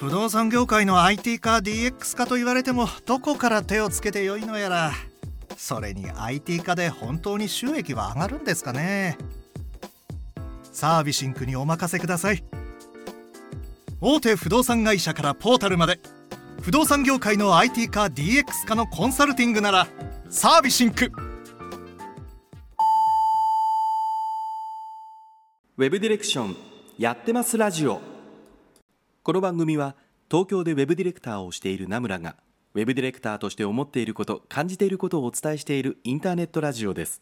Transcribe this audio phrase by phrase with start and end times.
[0.00, 4.92] 不動産業界の IT 化 DX 化と言われてもどこから手をつけてよいのやら。
[5.58, 9.18] それに IT 化で本当に収益は上がるんですかね。
[10.72, 12.42] サービシンクにお任せください。
[14.00, 16.00] 大手不動産会社からポータルまで。
[16.62, 19.86] 不動産業界の IT 化 DX 化のコンサルティングなら
[20.30, 21.12] サービシンク。
[25.76, 26.56] ウェブディレクション
[26.96, 28.09] やってますラジオ。
[29.22, 29.96] この番組は
[30.30, 32.36] 東京でウェブディレクターをしている名村が
[32.72, 37.20] ウェブディレクターとして思っていること感じていることをお伝えしているインターネットラジオです。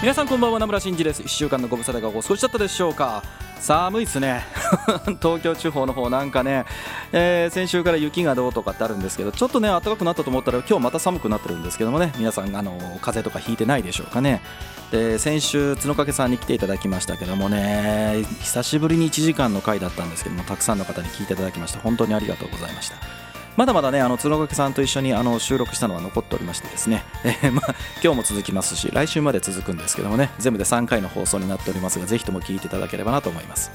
[0.00, 1.22] 皆さんこんばんは名村真司です。
[1.22, 3.24] 1週間のご無沙汰がお過ごしだったでしょうか。
[3.60, 4.44] 寒いですね。
[5.22, 6.64] 東京地方の方なんかね、
[7.12, 12.12] えー、先週から雪がどうとかってあるんですけどちょっとね暖かくなったと思ったら今日また寒くなってるんですけどもね。
[12.16, 14.42] 皆さんあの風邪とかひいてないでしょうかね。
[14.90, 18.24] で先週角掛さんに来ていただきましたけどもね。
[18.40, 23.25] 久しぶりに1時間の回だったんですけどもたくさんの方に聞いていただきまして本当にありがとうございました。
[23.56, 30.30] まだまだねあの角掛さんと一緒にあの収録したのは残っておりましてですね、えー、 まあ、今日も続きますし来週まで続くんですけどもね。
[30.38, 33.70] 全部で3回の放送になっておりますがぜひとも聞いていただければなと思います。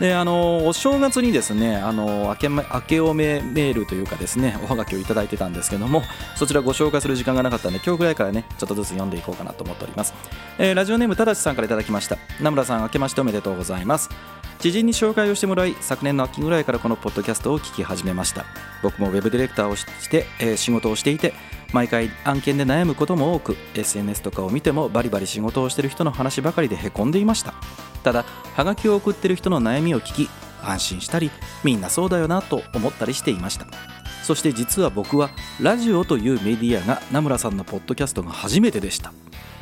[0.00, 6.02] であのお正月にですねあの明け明けおめメールというかですねおはがきをいただいてたんですけども
[6.36, 10.14] そちらご紹介する時間がなかったので今日ぐらいからねちょっとずつ読んでいこうかなと思っております、
[10.58, 12.16] えー、ラジオネームただしさんからいただきました。
[12.40, 14.08] 名村さん明けましておめでとうございます。
[14.60, 18.44] 知人に紹介をしてもらい昨年の秋ぐらいからこのポッドキャストを聞き始めました。
[18.82, 21.32] 僕もウェブディレクターをして、えー、仕事をしていて
[21.72, 27.54] 毎回案件で悩むことも多く SNS とかを見てもバリバリ仕事をしてる人の話ばかりでへこんでいました。
[28.04, 30.30] ただハガキを送ってる人の悩みを聞き
[30.62, 31.30] 安心したり
[31.64, 33.66] みんなそうだよなと思ったりしていました。
[34.22, 39.14] そして実は僕はラジオというメディアが名村さんのポッドキャストが初めてでした。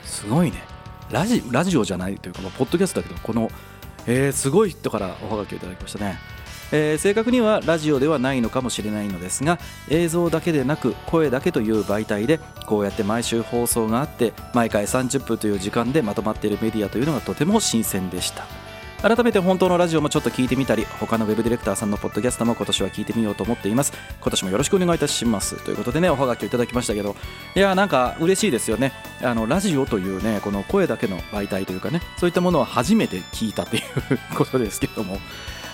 [0.02, 0.64] すごいね。
[1.12, 3.48] ラジラジオじゃないというかポッドキャストだけどこの
[4.08, 6.18] えー、すごい人からおはがきをいただきましたね、
[6.72, 9.58] えー、正確にはラジオではないのかもしれないのですが
[9.90, 18.44] 映像だけでなく声だけという媒体でこうやって毎週放送があって毎回30分という時間でまとまっているメディアというのがとても新鮮でした。
[19.00, 23.92] 改めて本当のラジオもちょっと聞いてみたり他のウェブディレクターさんのポッドキャストも今年は聞いてみようと思っています。
[24.20, 25.62] 今年もよろしくお願いいたします。
[25.64, 27.14] ということでねおはがきをいただきましたけど
[27.54, 28.92] いやなんか嬉しいですよね。
[29.22, 33.82] あのラジオというねこの声だけの媒体というかねそういったものを初めて聞いたという
[34.36, 35.18] ことですけども。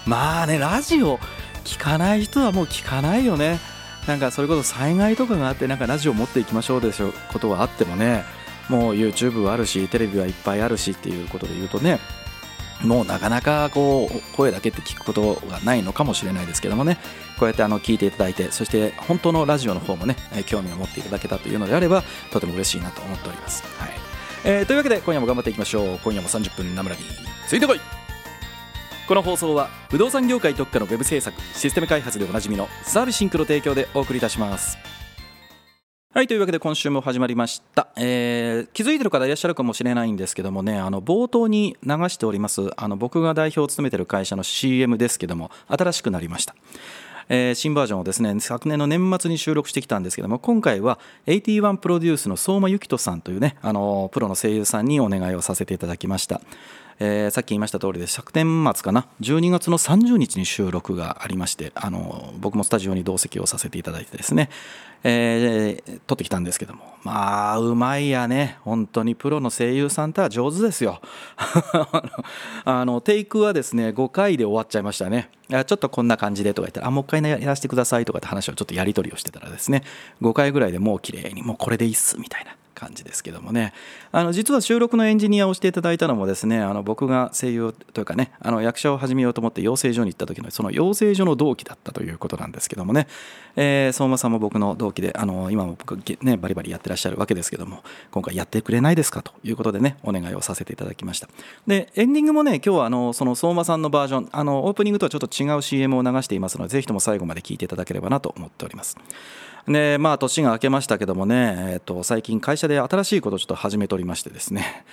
[0.06, 1.18] まあねラジオ
[1.64, 3.58] 聞かない人はもう聞かないよね。
[4.06, 8.22] なんかそれこそ災害とかがあってなんかラジオ持っていきましょうでしょことはあってもね。
[8.68, 11.98] もう YouTube はあるしテレビはいっぱいあるしっていうことで言うとね
[12.82, 16.98] もうなかなかこう声だけって聞くことがないのかもしれないですけどもね。
[17.38, 23.90] こうやってあの聞いていただいてそして本当のラジオの方もね興味を持っていただけたというのであればとても嬉しいなと思っております、はい。
[24.44, 25.98] えー、というわけで今夜も頑張っていきましょう。
[26.04, 27.02] 今夜も30分ナムラに
[27.48, 27.80] ついてこい!
[29.08, 34.93] この放送は不動産業界特化のウェブ制作システム開発でおなじみのサービスシンクの提供でお送りいたします。
[36.14, 46.54] はいというわけで今週も始まりました、えー、気づいてる方いらっしゃるかもしれないんですけどもねあの冒頭に流しておりますあの僕が代表を務めてる会社の CM ですけども新しくなりました。
[47.28, 56.40] えー、新バージョンをですね昨年の年末に収録してきたんですけども今回は81プロデュースの相馬由紀人さんというねあのプロの声優さんにお願いをさせていただきました。
[57.00, 64.48] えー、さっき言いました通りで昨年末かな12月の30日に収録がありましてあの僕もスタジオに同席をさせていただいてですね、
[65.06, 66.94] えー、撮ってきたんですけども。
[67.02, 68.56] まあうまいやね。
[68.62, 71.02] 本当にプロの声優さんとは上手ですよ。
[72.64, 75.30] あのテイクはですね5回で終わっちゃいましたね。
[75.50, 79.82] ちょっとこんな感じでとか言ったらあもう一回やらせてくださいとかって話をちょっとやり取りをしてたらですね
[80.22, 82.56] 5回ぐらいでもう綺麗にもうこれでいいっすみたいな。
[82.84, 83.72] 感じですけどもね。
[84.12, 93.08] あの実は収録のエンジニアをしていただいたのもですねあの僕が声優というかねあの役者を始めようと思って養成所に行った時のその養成所の同期だったということなんですけどもね、
[93.56, 101.28] えー、相馬さんも僕の同期であの今も僕ねバリバリやってらっしゃるわけですけども今回やってくれないですかということでねお願いをさせていただきました。
[101.66, 108.96] でエンディングもね今日はあのその相馬さんのバージョンあのオープニングとはちょっと違う CM を流していますのでぜひとも最後まで聞いていただければなと思っております。
[109.68, 114.84] でまあ年が明けましたけどもね、えー、と最近会社で新しいことをちょっと始めておりましてですね。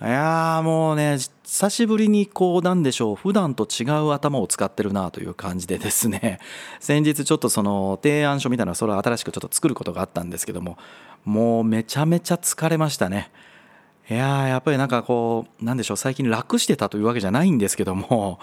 [0.00, 6.40] いやーもうね久しぶりにこうなんでしょう普段と違う頭を使ってるなという感じでですね。
[6.80, 10.78] 先日ちょっとその提案書みたいなそれを新しくちょっと作ることがあったんですけども
[11.24, 13.30] もうめちゃめちゃ疲れましたね。
[14.10, 18.38] いやーやっぱりなんかこうなんでしょう最近楽してたというわけじゃないんですけども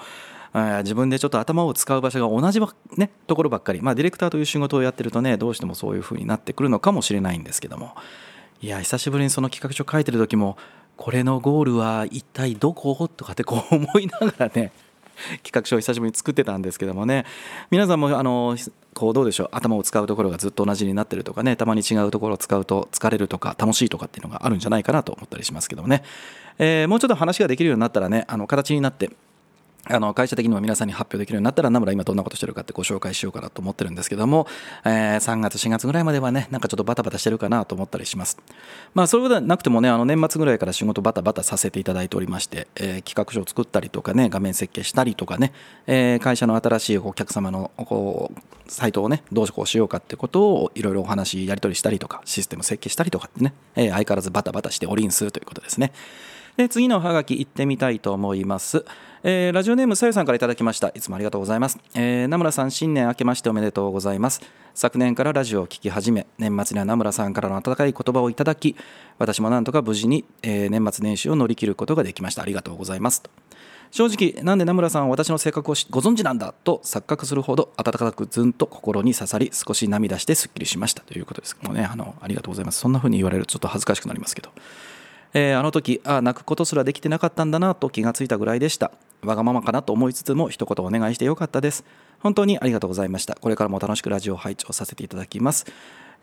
[0.54, 2.60] 自分でちょっと頭を使う場所が同じ、
[2.98, 7.96] ね、ところばっかり、まあ、ディレクターという仕事をやってるとねどうしてもそういう風になってくるのかもしれないんですけども。
[8.62, 10.58] いや久しぶりにその企画書書いてる時も
[10.98, 13.08] これのゴールは一体どこ？
[13.08, 14.72] とかってこう思いながらね
[15.44, 17.26] 企画書を久しぶりに作ってたんですけどもね。
[17.72, 18.58] 皆さんもあの
[18.94, 19.50] こうどうでしょう？
[19.52, 21.56] 頭を使うところがずっと同じになってるとかね。
[21.56, 26.04] たまに違うところを使うと疲れるとか楽しいとかっていうのがあるんじゃないかなと思ったりしますけどもね、
[26.60, 29.10] えー、もうちょっと話ができるようになったらねあの形になって
[29.86, 34.48] あの会社的にも皆さんに発表できるようになったら、名村今どんなことしてるかってご紹介しようかなと思ってるんですけども、
[34.86, 38.38] えー、3月、4月ぐらいまではね、なんかちょっとバタバタしてるかなと思ったりします。
[38.94, 45.52] まあ、そういうことはなくてもね、あの年末ぐらいから仕事バタバタさせていただいておりまして、えー、企画書を作ったりとかね、画面設計したりとかね、
[45.88, 48.40] えー、会社の新しいお客様のこう
[48.72, 55.92] サイトをね、どうしようかってことをいろいろお話、やり取りしたりとか、システム設計したりとかってね、えー、相変わらずバタバタしておりんすということですね。
[56.58, 58.86] で次のおはがき行ってみたいと思います。
[59.24, 60.90] えー、ラジオネームさゆさんからいただきました。
[60.96, 64.42] いつもありがとうございます、えー、名村さん新年明けましておめでとうございます。
[64.74, 68.76] 昨年からラジオを聴き始め年末には名村さんからの温かい言葉をいただき
[69.20, 72.42] 私もなんとか無事に、えー、年末年始を乗り切ることができました。
[72.42, 73.22] ありがとうございます。
[73.92, 81.04] 正直なんで名村さんは私の性格をご存知なんだと錯覚するほど温かくずんと心に刺さり少し涙してすっきりしました。
[81.04, 81.56] ということです。
[81.62, 82.80] もうねあのありがとうございます。
[82.80, 84.50] そんな風に言われるとちょっと恥ずかしくなりますけど。
[85.34, 88.92] えー、あの時ああ泣くことすらできてなかったんだなと気がついたぐらいでした。
[89.24, 91.84] わがままかなと思いつつも一言お願いしてよかったです。
[92.20, 93.36] 本当にありがとうございました。
[93.36, 95.66] これからも楽しくラジオを拝聴させていただきます。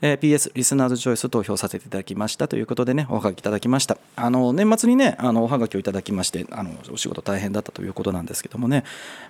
[0.00, 2.46] えー、PS リスナーズチョイス投票させていただきました。
[2.46, 3.98] ということでねおはがきいただきました。
[4.14, 8.84] あの年末にねあのおはがきをいただきましてあのお仕事大変だったということなんですけどもね、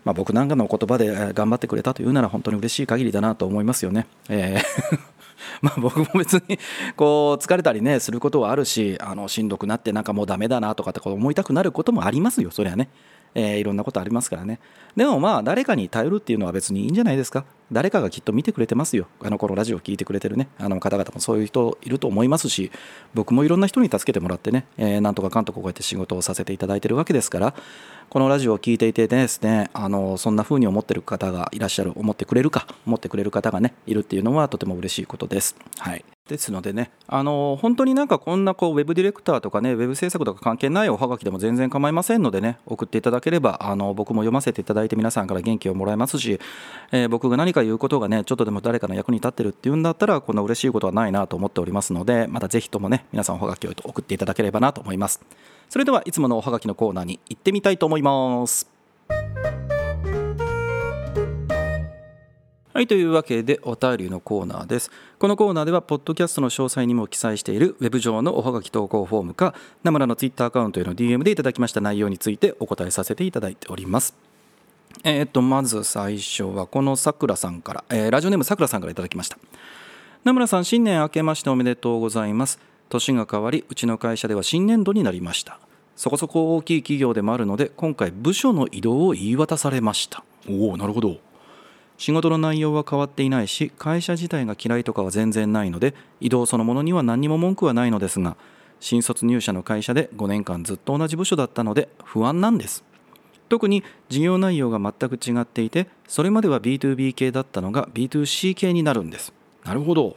[0.04, 5.18] まあ、僕なんかのお言葉で頑張ってくれたというなら本当に嬉しい限りだなと思いますよね、えー
[5.62, 6.58] まあ僕も別に
[6.96, 12.50] こう疲れたりねすることはあるしあのしんどくなってなんかもうダメだなとかって思いたくなることもありますよ。
[12.50, 12.88] そりゃね。
[13.34, 14.58] えー、いろんなことありますからね。
[14.96, 17.44] でもまあ誰かに頼るっていうのは別にいいんじゃないですか。
[17.70, 19.06] 誰かがきっと見てくれてますよ。
[19.22, 20.48] あの頃ラジオを聴いてくれてるね。
[20.58, 22.70] あの方々もそういう人いると思いますし
[23.14, 27.54] 僕もいろんな人に助けてもらってね、えー、なんとかかんとかこうやって仕事をさせていただいてるわけですから
[28.08, 35.56] このラジオを聴いていてですねあのそんな風に思ってる方がいらっしゃる思ってくれるか思ってくれる方がねいるっていうのはとても嬉しいことです。
[35.78, 36.04] はい。
[36.28, 46.38] ですのでね、あの本当になんかこんなこうウェブディレクターとかね、ウェブ制作とか関係ないおはがきでも全然構いませんのでね、送っていただければ、あの僕も読ませていただいて皆さんから元気をもらえますし、
[46.92, 55.20] えー、僕が何か言うことがね、ちょっとでも誰かの役に立ってるっていうんだったら、こんな嬉しいことはないなと思っておりますので、またぜひともね、皆さんおはがきを送っていただければなと思います。
[55.70, 58.68] それではいつものおはがきのコーナーに行ってみたいと思います。
[62.74, 64.90] はい、というわけでお便りのコーナーです。
[65.18, 74.14] このコーナーでは、ポッドキャストの詳細にも記載しているウェブ上のおはがき投稿フォームか、名村のツイッターアカウントへの DM でいただきました内容についてお答えさせていただいております。
[75.02, 79.38] えっ、ー、と、まず最初はこのさくらさんから、えー、ラジオネームさくらさんからいただきました。
[80.24, 82.60] 名村さん、新年明けましておめでとうございます。
[82.90, 85.58] 年が変わり、うちの会社では新年度になりました。
[85.96, 90.22] そこそこ大きい企業でもあるので、今回部署の移動を言い渡されました。
[90.46, 91.16] おお、なるほど。
[91.98, 98.36] 仕事の内容は変わっていないし会社自体が嫌いとかは全然ないので移動そのものには何にも文句はないのですが
[98.80, 102.84] 新卒入社の会社で5年間ずっと同じ部署だったので不安なんです。
[103.48, 109.32] 特に事業内容が全く違っていてそれまでは B2B 系だったのが B2C 系になるんです。
[109.64, 110.16] なるほど、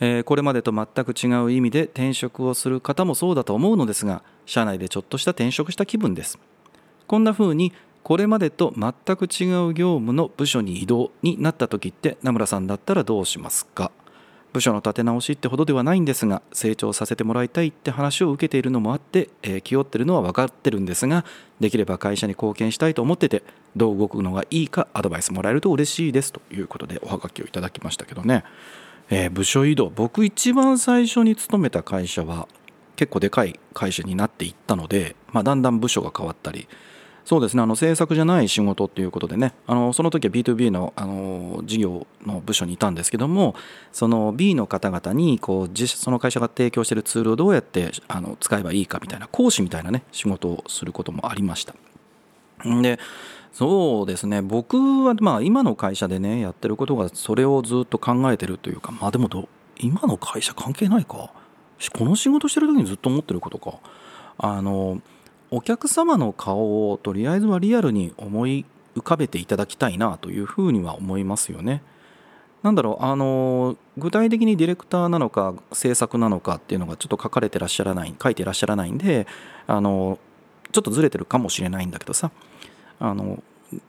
[0.00, 6.38] えー、これまでと全く違う意味で転職をする方もそうだと思うのですが社内でちょっとした転職した気分です。
[7.06, 7.72] こんな風に
[8.04, 13.90] これまでと全く違う業務の部署に移動になった時って名村さんだったらどうしますか？
[14.52, 21.24] 部署の立て直しってほどではないんですが成長させてもらいたいって話を受けているのもあって、えー、気負ってるのは分かってるんですが
[21.58, 23.42] できれば会社に貢献したいと思ってて
[23.74, 28.44] どう動くのがいいかアドバイスもらえると嬉しいですということでおはがきをいただきましたけどね、
[29.10, 32.46] えー、部署移動僕一番最初に勤めた会社は
[32.94, 36.68] 結構でかい会社になっていったので、まあ、だんだん部署が変わったり
[37.24, 37.62] そうですね。
[37.62, 39.54] あの制作じゃない仕事っていうことでね。
[39.66, 43.54] あのその時は B2B のあの事業の部署にいたんですけども
[43.92, 51.74] その B の方々にこうその会社が提供しているツールをどうやってあの使えばいいかみたいな講師みたいなね仕事をすることもありました。
[52.82, 52.98] で
[53.52, 54.42] そうですね。
[54.42, 59.30] 僕はまあ今の会社でねやってることがそれをずっと考えてるというかまあでも
[59.78, 61.30] 今の会社関係ないか。
[61.92, 63.78] この仕事してる時にずっと思ってることか。
[64.38, 65.00] あの
[65.54, 68.64] お客様の顔をとりあえずはリアルに思い
[68.96, 71.80] 浮かべていただきたいなというふうには思いますよね。
[72.64, 79.28] なんだろうあの具体的にディレクターなのか制作なのかっていうのがちょっと書かれてらっしゃらない書いてらっしゃらないんで
[79.68, 80.18] あの
[80.72, 82.32] ちょっとずれてるかもしれないんだけどさ
[82.98, 83.40] あの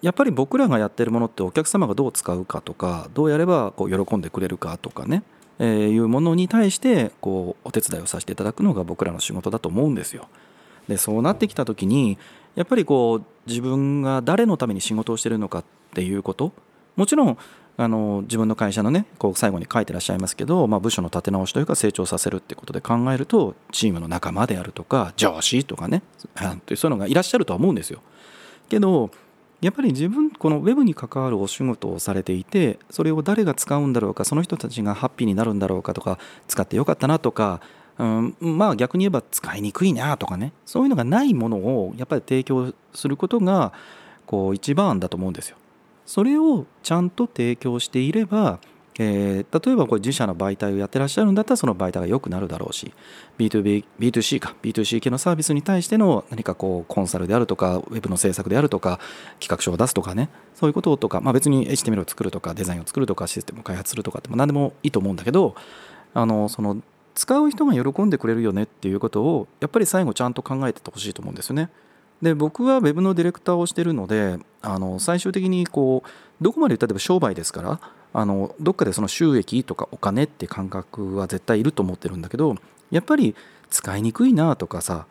[0.01, 5.24] やっぱり僕らがやってるものってお客様がどう使うかとかどうやればこう喜んでくれるかとかね、
[5.57, 10.27] えー、いうものに対してこうお手伝いをさせていただくのが僕らの仕事だと思うんですよ。
[10.88, 12.18] でそうなってきた時に
[12.56, 15.63] やっぱりこう自分が誰のために仕事をしてるのかっ
[15.94, 16.51] ていうこと
[16.96, 17.38] もちろん
[17.77, 26.01] あの自分の会社のねこう最後に書いてらっしゃいますけど、まあ、部署の立て直しというか成長させるってことで考えるとチームの仲間であるとか上司とかね
[26.75, 28.01] そういうのがいらっしゃるとは思うんですよ。
[28.70, 29.12] けど
[29.62, 37.62] やっぱり自分このウェブに関わるお仕事をされていてそれを誰が使うんだろうかその人たちがハッピーになるんだろうかとか使ってよかったなとか、
[37.98, 40.52] うん、まあ逆に言えば使いにくいなとかね。
[40.66, 43.72] そういうのがないものをやっぱり提供することが
[44.25, 45.58] こう一番だと思うんですよ。
[46.06, 48.60] それをちゃんと提供していれば、
[49.00, 52.94] えー、例えばこれ自社の媒体をやってらっしゃるんだったらその媒体が良くなるだろうし
[53.38, 54.56] B2B B2C か。
[54.62, 59.00] B2C 系のサービスに対しての何かこうコンサルであるとかウェブの制作であるとか
[59.40, 60.30] 企画書を出すとかね。
[60.54, 65.56] そういうこととか、まあ、別に HTML を作るとかデザインを作るとかシステムを開発するとかって何でもいいと思うんだけど
[66.14, 66.82] あのその
[67.15, 71.69] 使う人が喜んでくれるよねっていうことをやっぱり最後ちゃんと考えててほしいと思うんですよね。
[72.22, 76.10] で僕は Web のディレクターをしてるのであの最終的にこう
[76.43, 77.79] どこまで例えば商売ですから
[78.13, 82.55] あのどっかでその収益とかお金って感覚は絶対いると思ってるんだけど
[82.89, 83.36] やっぱり
[83.69, 85.07] 使いにくいなとかさ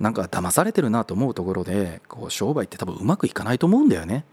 [0.00, 4.24] なんか騙されてるなと思うところでこう商売って多分うまくいかないと思うんだよね。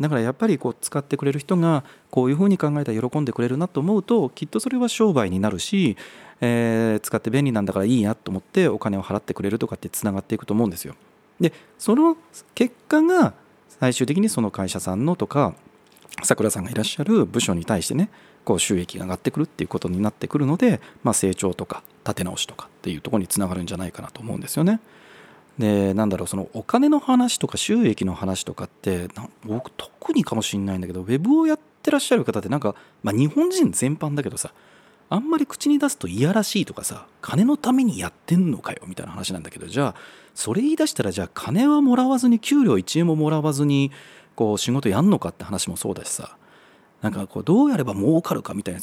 [0.00, 5.96] だからやっぱりこう使ってくれる人がこういうふうに考えたら喜んでくれるなと思うときっとそれは商売になるし、
[6.40, 10.94] えー、使って便利なんだからいいなと思ってお金を払ってくれるとかってつながっていくと思うんですよ。
[11.40, 12.16] でその
[12.54, 13.34] 結果が
[13.68, 15.54] 最終的にその会社さんのとか
[16.24, 18.10] さくらさんがいらっしゃる部署に対してね
[18.44, 24.80] こう収益が上がってくるっていうことになってくるので、まあ、成長とか立て直しとかっていうところにつながるんじゃないかなと思うんですよね。
[25.58, 29.08] でなんだろうそのお金の話とか収益の話とかって
[29.44, 34.52] 僕特にかもしれないんだけどウェブをやってらっしゃる方ってなんか、まあ、日本人全般だけどさ
[35.10, 39.94] あんまり口に出すといやらしいとかさ金のためにやってんのかよみたいな話なんだけどじゃあ
[40.34, 43.90] それ言い出したらじゃあ金はもらわずに給料1円ももらわずに
[44.36, 46.36] こう仕事やんのかって話もそうだしさ
[47.02, 48.76] なんかこうどうやれば儲かるかみたい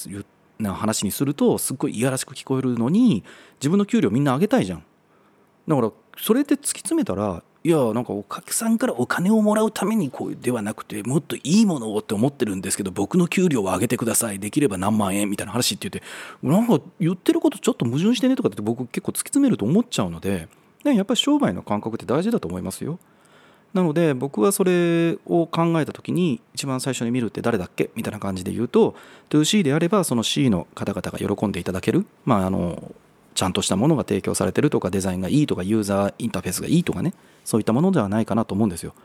[0.59, 3.23] な話にするとすっごいいやらしく聞こえるのに
[3.59, 4.83] 自分の給料みんな上げたいじゃん。
[5.67, 20.47] だからそれって突き詰めたらいやなんかお客さんからお金をもらうためにこうではなくてもっといいものをって思ってるんですけど僕の給料を上げてくださいできれば何万円みたいな話って言ってなんか言ってることちょっと矛盾してねとかって僕結構突き詰めると思っちゃうので
[20.83, 22.99] やっぱり商売の感覚って大事だと思いますよ。
[23.73, 27.89] なので僕はそれを考えた時に一番最初に見るって誰だっけ？
[27.95, 28.95] みたいな感じで言うと
[29.31, 32.91] 2C であればその C の方々が喜んでいただける、まあ、あの
[33.35, 37.13] ちゃんとしたものが提供されてるとかデザインがいいとかユーザーインターフェースがいいとかね
[37.43, 38.95] そういったものではないかなと思うんですよ。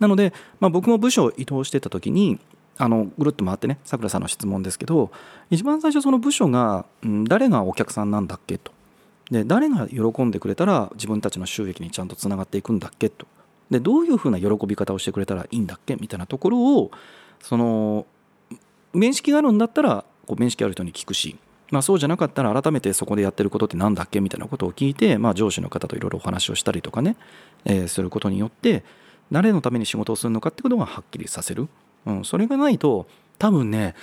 [0.00, 2.38] なので、まあ、僕も部署を移動してた時に
[2.76, 5.10] あのぐるっと回ってねさくらさんの質問ですけど
[5.50, 8.72] 一番最初その部署が、うん、誰がお客さんなんだっけと
[9.30, 13.26] で誰が喜んでくれたら自分たちの収益にちゃんとつながっていくんだっけと
[13.70, 16.90] でどういうふうな喜び方をしてくれたらいいんだっけみたいなところを
[17.40, 18.06] その
[18.92, 21.36] 面識があるんだったらこう面識ある人に聞くし、
[21.70, 27.16] まあ、そうじゃなかったら改めてそこでやってることって何だっけみたいなことを聞いて、まあ、上司の方といろいろお話をしたりとかね、
[27.64, 28.84] えー、することによって
[29.32, 31.68] 誰のために仕事をするのかってことがはっきりさせる、
[32.06, 33.06] うん、それがないと
[33.38, 33.94] 多分ね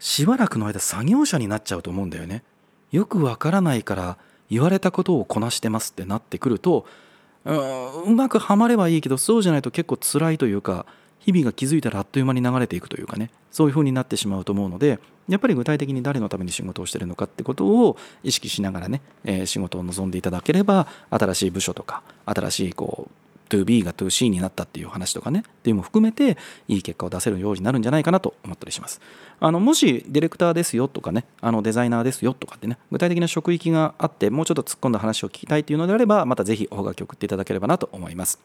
[0.00, 2.42] しばらくの間作業者になっちゃうと思うんだよね。
[2.90, 4.18] よくわからないから
[4.50, 6.86] 言われたことをこなしてますってなってくると
[7.44, 10.86] うまくはまればいいけどそうじゃないと結構辛いというか
[11.24, 26.36] 日々が気づいたらあっという間に流れていくというかねそういう風になってしまうと思うのでやっぱり具体的に誰のために仕事をしてるのかってことを意識しながらね、えー、仕事を望んでいただければ新しい部署とか新しいこう 2B が 2C になったっていう話とかねっていうのも含めて
[26.68, 29.00] いい結果を出せるようになるんじゃないかなと思ったりします。
[29.40, 38.40] あのもしディレクターですよとかねあのデザイナーですよとかってね具体的な職域があってもうちょっと突っ込んだ話を聞きたいというのであればまたぜひおはがき送っていただければなと思います。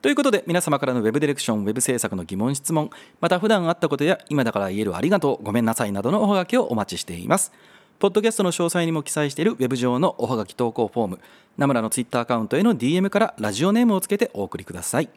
[0.00, 2.90] ということで皆様からの Web ディレクション Web 制作の疑問質問
[3.20, 7.52] また普段あったことや今だから言えるありがとうごめんなさいなどのおはがきをお待ちしています
[7.98, 11.20] ポッドキャストの詳細にも記載しているウェブ上のおはがき投稿フォーム、
[11.56, 15.08] ナムラのツイッターアカウントへの DM からラジオネームをつけてお送りください。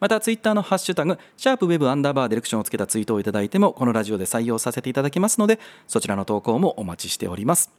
[0.00, 7.70] またツイッターのハッシュタグ、シャープウェブアンダーバーディレクションをつけたツイートをいただいても、このラジオで採用させていただきますので、そちらの投稿もお待ちしております。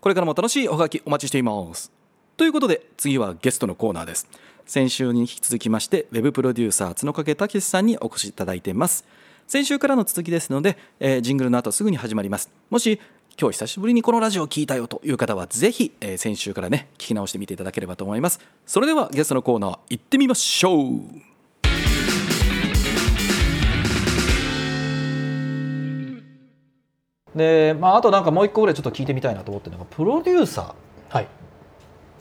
[0.00, 1.93] これからも楽しいおはがきお待ちしています。
[2.36, 4.26] ということで次はゲストのコーナーです。
[4.66, 9.04] 先週に引き続きましてウェブプロデューサー角掛武さんにお越しいただいています。
[9.46, 12.50] 先週からの続きですので、えー、ジングルの後すぐに始まります。
[12.70, 13.00] もし
[13.40, 18.40] 今日久しぶりにこのラジオを聞いたよという方はぜひ、えー、先週からね聞き直してみていただければと思います。
[18.66, 21.00] それではゲストのコーナー行ってみましょう。
[27.36, 31.28] で、まあ、あとなんかもう一個ぐらいちょっと聞いてみたいなと思ってるのがプロデューサー、はい、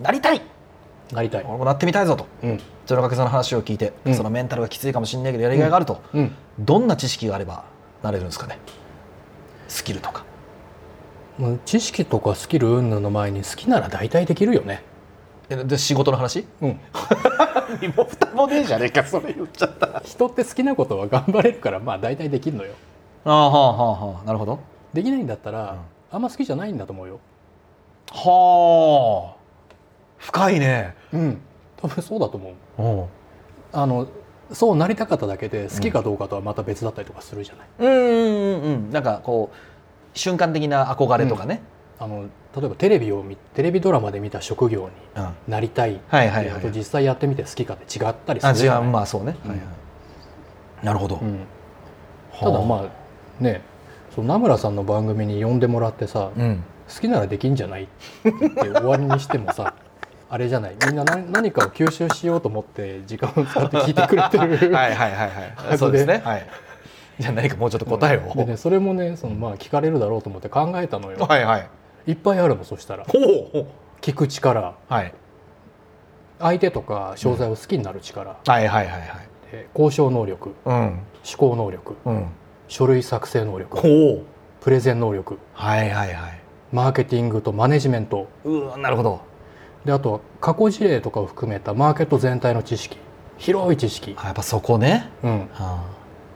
[0.03, 0.41] なりたい。
[1.11, 1.45] なりたい。
[1.47, 2.27] 俺もなってみたいぞと。
[2.43, 2.57] うん。
[2.85, 4.15] 鶴掛さんの話を聞いて、うん。
[4.15, 6.35] そのメンタルがきついかもしれないけどやりがいがあると、うん。
[6.59, 7.65] どんな知識があれば
[8.01, 8.59] なれるんですかね？
[9.67, 10.25] スキルとか。
[11.65, 14.83] 知識とかスキル云々の前に好きなら大体できるよね。
[15.49, 16.45] えで仕事の話？
[16.61, 16.79] うん。
[17.81, 19.97] 身も蓋もねえじゃねえかそれ言っちゃった。
[19.97, 22.73] あ人って好きなことは頑張れるからまあ大体できるのよ。
[23.25, 24.59] あはあはあはあなるほど。
[24.93, 25.77] できないんだったら、
[26.11, 27.19] あんま好きじゃないんだと思うよ。
[28.11, 29.42] はあ
[30.23, 30.95] 深いね。
[31.11, 31.41] うん。
[31.77, 32.81] 多分そうだと思う。
[32.81, 33.05] うん。
[33.73, 34.07] あの
[34.51, 41.61] そうなりたかっただけで好きかどうかとはまた別だったりとかするじゃない、うんうんうんなんかこう瞬間的な憧れとかね、
[41.97, 42.25] あの
[42.55, 45.29] 例えばテレビを見テレビドラマで見た職業にうん。
[45.47, 45.95] なりたい。
[45.95, 46.45] ってはいはいはい。
[46.45, 48.87] いうのと実際やってみて好きかって違ったりすあ違るじゃない。
[48.87, 48.91] う。
[48.91, 49.49] まあそうね、うん。
[49.51, 50.85] はいはい。
[50.85, 51.39] なるほど、うん。
[52.39, 52.89] ただま
[53.39, 53.61] あね
[54.15, 56.63] そう名村さんの番組に呼んでもらってさ、うん。
[56.93, 57.83] 好きならできんじゃない？
[57.85, 57.87] っ
[58.27, 58.31] て
[58.69, 59.73] 終わりにしてもさ
[60.33, 60.75] あれじゃない。
[60.87, 64.73] みんな何何かを吸収しようと思って時間を使って聞いてくれてる。
[64.73, 65.29] はいはいはい
[65.67, 65.77] はい。
[65.77, 66.23] そうですね。
[66.25, 66.47] はい。
[67.19, 71.19] じゃあ何かもうちょっと答えを、でねそれもねそのまあ聞かれるだろうと思って考えたのよ。
[71.19, 71.67] はいはい。
[72.07, 73.03] いっぱいあるもんそしたら。
[73.03, 73.67] ほう。
[74.01, 74.73] 聞く力。
[74.89, 75.13] はい。
[76.39, 79.01] 相手とか商材を好きになる力、はいはいはいはい。
[79.51, 80.55] で交渉能力。
[80.65, 80.75] うん。
[80.75, 80.99] 思
[81.37, 81.95] 考能力。
[82.05, 82.25] うん。
[82.67, 83.77] 書類作成能力。
[83.77, 84.21] ほう。
[84.61, 85.37] プレゼン能力。
[85.53, 86.39] はいはいはい。
[86.71, 88.27] マーケティングとマネジメント。
[88.43, 89.32] うわなるほど
[89.85, 92.97] であとは過去事例とかを含めたマーケット全体の知識。
[93.37, 95.09] 広い知識、あやっぱそこね。
[95.23, 95.83] うん、は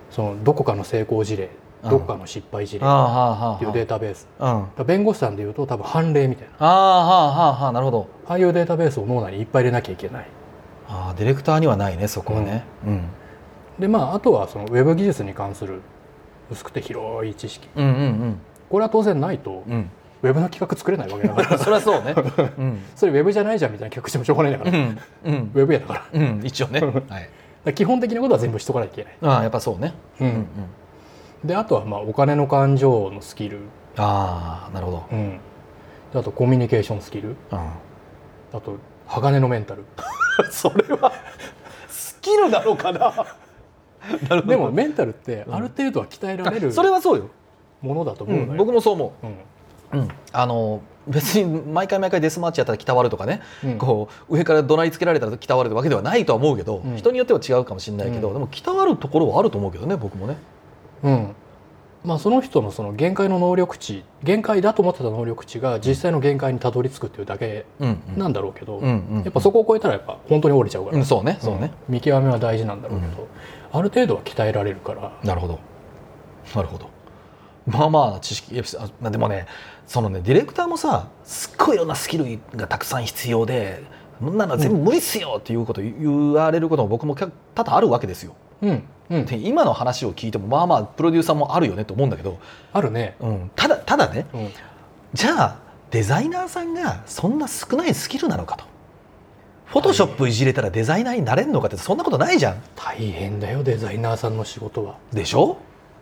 [0.10, 1.50] そのどこかの成功事例
[1.84, 1.89] うん。
[1.92, 4.27] どこかの失敗事例っていうデータベース。
[4.39, 4.86] うん。
[4.86, 6.54] 弁護士さんでいうと多分判例みたいな。
[6.60, 8.08] あはあはあはあなるほど。
[8.27, 10.27] ああいうデータベースを脳内にいっぱい入れなきゃいけない。
[10.89, 12.66] ああディレクターにはないねそこはね。
[12.86, 13.04] うん。
[13.80, 15.82] でまああとはそのウェブ技術に関する
[16.50, 17.70] 薄くて広い知識。
[17.75, 18.39] うんうん
[18.70, 19.92] これは当然ないとうんうん
[20.24, 21.57] ウェブの企画作れないわけだから。
[21.59, 22.15] そりゃそうね。
[22.57, 22.79] うん。
[22.95, 25.51] それウェブじゃないじゃんみたいな企画してもしょうがないんだから、うんうん。
[25.53, 26.03] ウェブやだから。
[26.44, 26.81] 一応ね。
[26.81, 27.29] はい。
[27.68, 29.94] ら基本的なことは全部しとかなきゃいけない、ああやっぱそうね。
[30.20, 30.27] うん。
[30.27, 30.37] うんう
[31.46, 31.48] ん。
[31.48, 33.59] であとはまあお金の感情のスキル、
[33.96, 35.03] ああなるほど。
[35.11, 35.39] うん、
[36.11, 37.29] であとコミュニケーションスキル。
[37.51, 37.57] うん。
[37.57, 39.85] あと鋼のメンタル。
[40.50, 41.11] それは
[41.87, 43.00] スキルなのかな？
[43.00, 43.15] なる
[44.29, 44.42] ほど。
[44.44, 47.29] でもメンタルってある程度は鍛えられるそれはそうよ、
[47.81, 49.35] ものだとう思う僕もそう思うん
[49.93, 53.77] う、うん、あの別に毎回毎回デスマッチやったら鍛わるとかね、うん。
[53.77, 56.97] こう上から怒鳴りつけられたら鍛わるわけではないとは思うけど、うん。
[56.97, 58.33] 人によっては違うかもしれないけど、うん。
[58.33, 60.37] でも鍛わるところはあると思うけどね僕もね。
[61.03, 61.35] うん。
[62.03, 71.93] まあ、その人のその限界の能力値限界だと思ってた能力値が実際の限界にたどり着くっていうだけうんなんだろうけど、うんうんやっぱそこを超えたらやっぱ本当に折れちゃうから、うんそうねそうね、うん。
[71.95, 73.27] 見極めは大事なんだろうけど、
[73.73, 75.11] ある程度は鍛えられるから。
[75.23, 75.59] なるほど。
[76.55, 76.89] なるほど。
[77.65, 78.63] まあまあ知識いや
[79.03, 79.45] あでもね
[79.87, 83.83] そのねディレクターもさすっごいいろんなスキルがたくさん必要で
[84.19, 88.35] そんなの全部無理っすよっていうこと言われることも僕も多々あるわけですよ。
[88.61, 89.25] うんうん。
[89.25, 92.39] で今の話を聞いてもまあまあプロデューサーもあるよねと思うんだけど、
[92.73, 94.50] あるね、うん、ただただねうん、
[95.13, 95.59] じゃあ
[95.91, 98.65] デザイナーさんがそんな少ないスキルなのかと。
[99.67, 102.61] フォトショップいじれたらデザイナーになれるのかってそんなことないじゃん。
[102.75, 104.97] 大変だよデザイナーさんの仕事は。
[105.13, 105.57] でしょ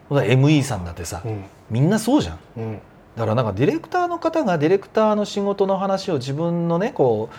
[0.10, 1.44] ？ME さんだってさ、うん。
[1.70, 2.40] みんなそうじゃん。
[2.58, 2.80] うん
[3.16, 7.30] だからなんかディレクターの方がディレクターの仕事の話を自分のねこ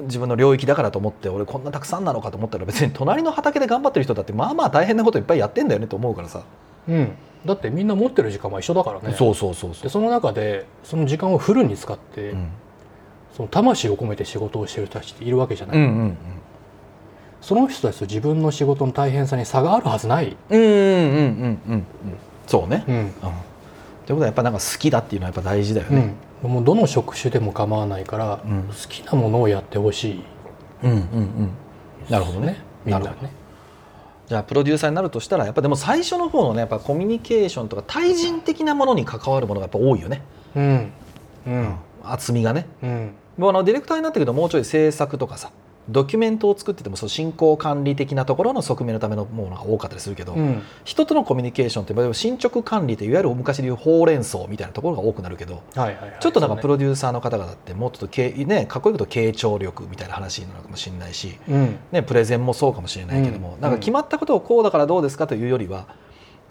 [0.00, 6.42] う自分の領域だからと思って俺こんなたくさんなのかと思ったら別に隣の畑で頑張ってる人だってまあまあ大変なこといっぱいやってんだよねと思うからさ、
[6.88, 7.12] うん、
[7.46, 9.14] だってみんな持ってる時間は一緒だからね。
[9.14, 12.48] そうそうそうでその中でその時間をフルに使って、うん。
[13.36, 16.16] その魂を込めて仕事をしてる人たちっているわけじゃない、うんうん
[17.40, 21.86] その人たちと自分の仕事の大変さに差があるはずない、うんうんうんうんうんうん。
[22.46, 22.96] そうね、うん。
[22.96, 23.12] うん、
[24.04, 28.64] ってことはやっぱなんか好きだっていうのはやっぱ大事だよね、うん、もうどの職種でも構わないから、うん。
[28.64, 30.24] 好きなものをやってほしい。
[30.82, 31.50] うん、うんうん。
[32.10, 32.62] なるほどね。
[32.84, 33.32] みんななるほどね。
[34.26, 40.22] じゃあプロデューサーになるとしたらやっぱでも最初の方のねやっぱコミュニケーションとか対人的なものに関わるものがやっぱ多いよね、
[40.54, 40.92] うん。
[41.46, 41.74] うん。
[42.02, 42.66] 厚みがね。
[42.82, 43.14] うん。
[43.38, 45.50] もうあのディレクターになったけどもうちょい制作とかさ
[45.88, 50.62] ドキュメントを作っててもその進行管理的なところの側面のためのものが多かったりするけど、うん。
[50.84, 56.16] 人とのコミュニケーションって進捗管理っていわゆる昔でいうほうれん草みたいなところが多くなるけどはいはいはい。
[56.20, 61.76] ちょっとなんかプロロデューサーの方々ってもっとけ、ね、かっこいいこと傾聴力みたいな話になるかもしれないし、うん。
[61.92, 63.60] ね、プレゼンもそうかもしれないけども、うん。
[63.60, 65.86] なんか決まったことをこうだからどうですかというよりは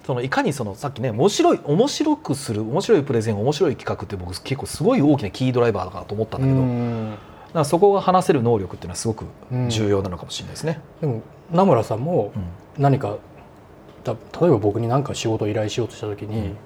[0.06, 6.60] そのいかにそのさっきね面白い面白くする面白いプレゼン面白い企画って僕結構すごい大きなキードライバーだなと思ったんだけど、
[7.60, 9.70] らそこが話せる能力っていうのはすごくうん。
[9.70, 10.80] 重要なのかもしれないですね。
[11.02, 12.44] でも名村さんもうん。
[12.82, 13.18] 何か
[14.04, 16.58] た例えば僕に何か仕事を依頼しようとした時に、うん。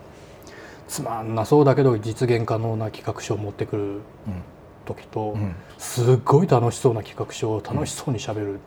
[0.88, 4.02] つまんなそうだけど実現可能な企画書を持ってくるうん
[4.86, 5.54] 時と、うん。
[5.78, 8.60] すっごい楽しそうな企画書を楽しそうにしゃべる、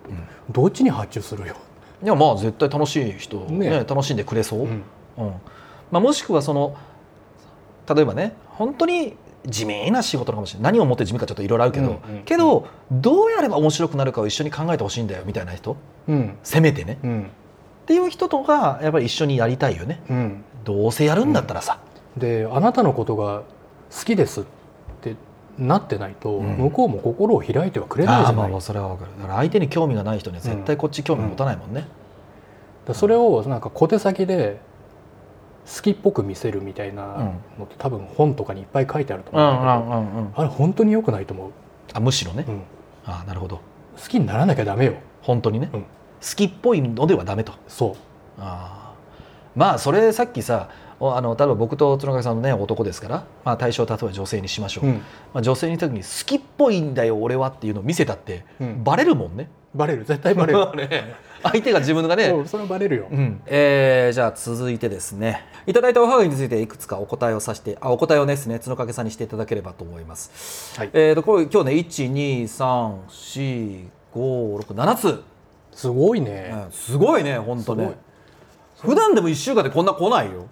[0.51, 1.57] どっちに発注するよ、
[2.03, 3.71] いやまあ絶対楽しい人、ね。
[3.71, 4.83] ね楽しんでくれそう、うん。
[5.17, 5.33] うん。
[5.91, 6.77] まあ、もしくはその
[7.93, 15.77] 例えばね本当に地味な仕事かもしれない何をもって地味かちょっといろいろあるけど、うんうんけどどうやれば面白くなるかを一緒に考えてほしいんだよみたいな人。
[16.09, 16.37] うん。
[16.43, 16.99] せめてね。
[17.03, 17.23] うん。
[17.23, 17.25] っ
[17.87, 20.01] ていう人とかやっぱり一緒にやりたいよね。
[20.11, 21.79] うん、どうせやるんだったらさ、
[22.17, 23.43] であなたのことが
[23.91, 24.45] 好きですっ
[25.01, 25.17] て
[25.59, 26.57] なってないと、うん。
[26.57, 29.11] 向こうも心を開いてはくれないじゃない、まあまあそれは分かる。
[29.19, 31.89] だから相手に興味がない人には絶対こっち興味持たないもんね、
[32.87, 34.61] だそれをなんか小手先で
[35.75, 41.51] 好きっぽく見せるみたいなのって多分本とかにいっぱい書いてあると思うんだけど、あれ本当に良くないと思う、
[41.93, 42.63] あむしろね、うん。
[43.05, 43.61] ああなるほど。
[43.97, 44.95] 好きにならなきゃダメよ。
[45.23, 45.83] 本当にね、うん。
[45.83, 45.87] 好
[46.35, 47.53] きっぽいのではダメと。
[47.69, 47.97] そ
[48.39, 49.59] あー。
[49.59, 54.95] まあそれさっきさおあの例えば僕と角掛さんのね男ですから、まあ、対象を例えば女性にしましょう、う、うん。
[55.33, 58.85] まあ、女性に言った時に好きっぽいんだよ俺はっていうのを見せたって、うん。
[58.85, 59.49] バレるもんね。
[59.75, 60.05] バレる。
[60.05, 60.59] 絶対バレる。
[60.77, 63.41] ね相手が自分がねそうそれはバレるよ、うん。
[63.47, 65.45] えーじゃあ続いてですね。
[65.67, 70.91] いただいたおはがきについていくつかお答えをさせてあお答えをねですね角掛さんにしていただければと思います、はい。
[70.93, 71.73] えー、とこれ今日ね
[74.15, 75.23] 1234567つ、
[75.73, 77.85] すごいね、うんすごいね本当ね。
[78.77, 78.97] すごい。
[78.97, 80.47] 普段でも1週間でこんな来ないよ。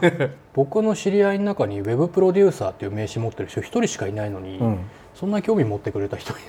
[0.54, 4.78] 僕の知り合いの中にウェブプロデューサーっていう名刺持ってる人一人しかいないのに、うん。
[5.14, 6.40] そんな興味持ってくれた人いる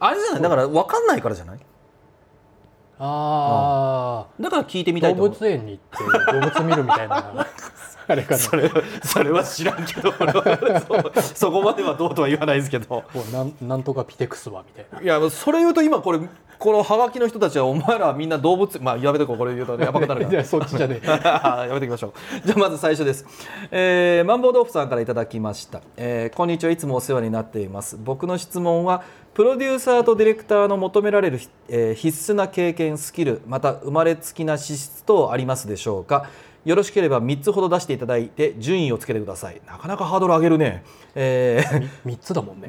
[0.00, 0.42] あれじゃない？
[0.42, 1.58] だから分かんないからじゃない？
[2.98, 7.46] あだから聞いてみあたいと動物園に行って動物見るみたいな
[8.08, 8.38] あれかな。
[8.38, 8.70] それ
[9.02, 13.04] それは知らんけど俺はそうそこまではどうとは言わないですけど。
[13.32, 15.02] なんなんとかピテクスはみたいな。
[15.02, 16.20] いやそれ言うと今これ
[16.58, 21.06] このハガキの人たちはお前らみんな動物まあやめとこうこれ言うとやばくなるか いらやそっちじゃねえ。
[21.06, 22.12] やめておきましょう。
[22.46, 23.26] じゃあまず最初です、
[23.70, 26.70] えー、マンボウ豆腐さんからいただきました、えーこんにちは。
[26.70, 27.98] いつもお世話になっています。
[28.02, 29.02] 僕の質問は
[29.34, 36.26] プロデューサーとディレクターの求められる、えー必須な経験スキルまた生まれつきな資質等ありますでしょうか？
[36.66, 39.62] よろしければ3つほど出していただいて順位をつけてください。
[39.66, 41.90] なかなかハードル上げるね、えー。
[42.04, 42.68] 3つだもんね、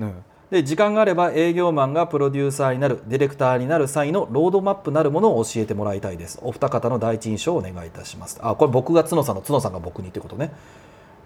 [0.52, 6.40] で時間があれば営業マンがプロデューサーになるディレクターになる際のロードマップなるものを教えてもらいたいです。
[6.44, 8.40] お二方の第一印象をお願いいたします。
[8.42, 10.52] あこれ僕が角さんの角さんが僕にってことね、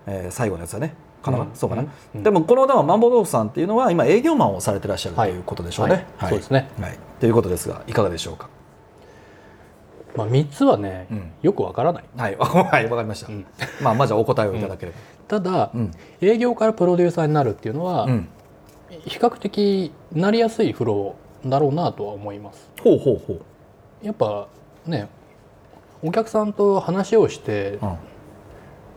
[0.08, 0.96] えー最後のやつだね。
[1.22, 1.50] かな、うん。
[1.54, 2.24] そうかな、うん。
[2.24, 6.30] でもこのでもマンボウ豆腐さんっていうのは今営業マンをされてらっしゃるとはいいうことでしょうね、はい。
[6.30, 8.50] そうですね、はい、ということですがいかがでしょうか？
[10.16, 11.32] まあ、3つはね、うん。
[11.42, 12.04] よくわからない。
[12.18, 12.36] はい。
[12.40, 13.46] はいわかりました、うん。
[13.82, 14.98] まあまあじゃあお答えをいただければ、
[15.28, 15.92] ただ、うん。
[16.22, 18.28] 営業からプロデューサーになるっていうのは、うん。
[19.06, 22.70] 比較的なりやすいフローだろうなとは思います。
[22.84, 23.42] ほうほうほう。
[24.06, 24.48] やっぱ
[24.86, 25.08] ね
[26.04, 27.98] お客さんと話をしてうん。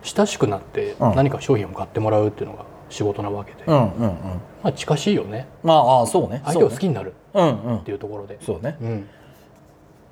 [0.03, 1.14] 親しくなってうん。
[1.14, 4.11] 何か商品を買ってもらうっていうのが仕事なわけで、うんうんうん。
[4.62, 5.46] まあ近しいよね。
[5.62, 6.42] まあああそうね。
[6.44, 8.77] 相手を好きになるそうねうんうんっていうところで、そうね。
[8.81, 9.09] うん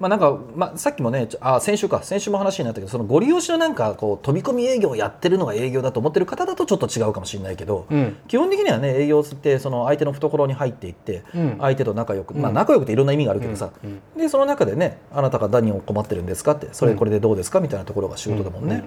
[0.02, 2.02] まあなんか、まあ、さっきもねあ先週か。
[2.02, 8.16] 先週も話になったけどそのご利用しのなんかこう飛び込み営業をやってるのが営業だと思ってる方だとちょっと違うかもしれないけど、うん。
[8.26, 11.56] 基本的にはね営業ってその相手の懐に入っていって、うん。
[11.60, 14.00] 相手と仲良く、まあ、うん仲良くっていろんな意味があるけどさ、うん。
[14.18, 18.82] でその中でねあなたが何を困ってるんですかってそれうんこれでどうですかみたいなところが仕事だもんね、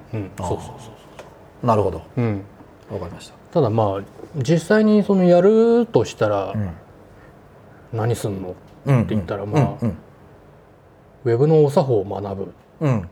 [1.63, 1.99] なるほど。
[1.99, 2.43] そう、うん、
[2.91, 4.01] わかりました、ただまあ
[4.35, 6.69] 実際にそのやるとしたらうん。
[7.93, 9.97] 何すんの、うん、って言ったらまあうん
[11.25, 12.53] ウェブのお作法を学ぶ。
[12.81, 12.91] うん。
[12.91, 13.09] うん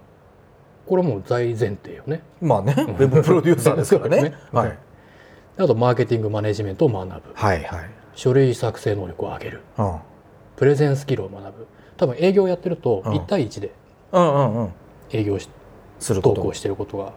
[0.86, 2.24] これはもう大前提よね。
[2.42, 4.22] まあねウェブプロデューサーですからね。
[4.30, 4.34] ね。
[4.52, 4.78] はい、
[5.58, 7.22] あとマーケティングマネジメントを学ぶ。
[7.34, 7.90] はいはい。
[8.16, 9.62] 書類作成能力を上げる。
[9.78, 9.96] うん。
[10.58, 11.68] プレゼンスキルを学ぶ。
[11.96, 13.14] 多分営業やってるとうん。
[13.14, 13.72] 1対1で
[14.12, 14.74] うんうんうん。
[15.12, 15.50] 営業し
[16.00, 16.36] すること。
[16.36, 17.14] 投稿してることが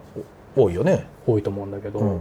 [0.55, 1.07] 多いよね。
[1.27, 2.21] 多いと思うんだけど、うん。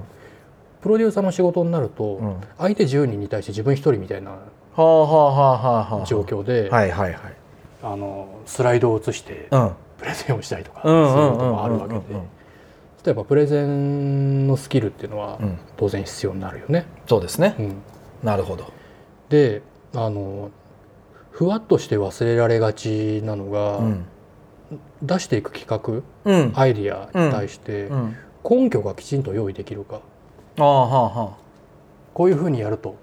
[0.81, 2.38] プロデューサーの仕事になると、うん。
[2.57, 4.38] 相手10人に対して自分1人みたいなは
[4.77, 6.05] あはあはあはあはあ。
[6.05, 7.21] 状況で、はいはいはい。
[7.83, 9.71] あのスライドを映してうん。
[9.97, 11.93] プレゼンをしたりとかすうんるこうんうんともあるわけで。
[11.95, 12.27] うんうんうん
[13.05, 15.59] 例えばプレゼンのスキルっていうのはうん。
[15.77, 16.88] 当然必要になるよね。
[17.07, 17.55] そうですね。
[17.59, 17.61] う。
[17.61, 17.75] ん。
[18.23, 18.71] なるほど。
[19.29, 19.61] で
[19.93, 20.49] あの
[21.29, 24.05] ふわっとして忘れられがちなのが、うん。
[25.03, 26.51] 出していく企うん。
[26.53, 28.15] 画アイディアに対してうん。
[28.43, 30.01] 根拠がきちんと用意できるか。
[30.57, 31.33] ああはあは
[32.15, 32.95] こういうふうにやると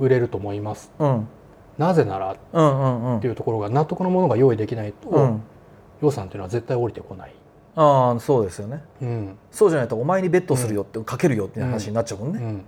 [0.00, 0.90] 売れると思います。
[0.98, 1.04] あ。
[1.04, 1.28] うん
[1.78, 3.20] なぜならっうんうんうん。
[3.20, 5.42] ていうところが納得のものが用意できないと、うん。
[6.02, 7.32] 予算っていうのは絶対降りてこない。
[7.76, 8.84] ああそうですよね。
[9.02, 9.38] うん。
[9.50, 12.38] そうじゃないとお前にベットするよってかけるよっていう話になっちゃうもんね。
[12.40, 12.64] うん、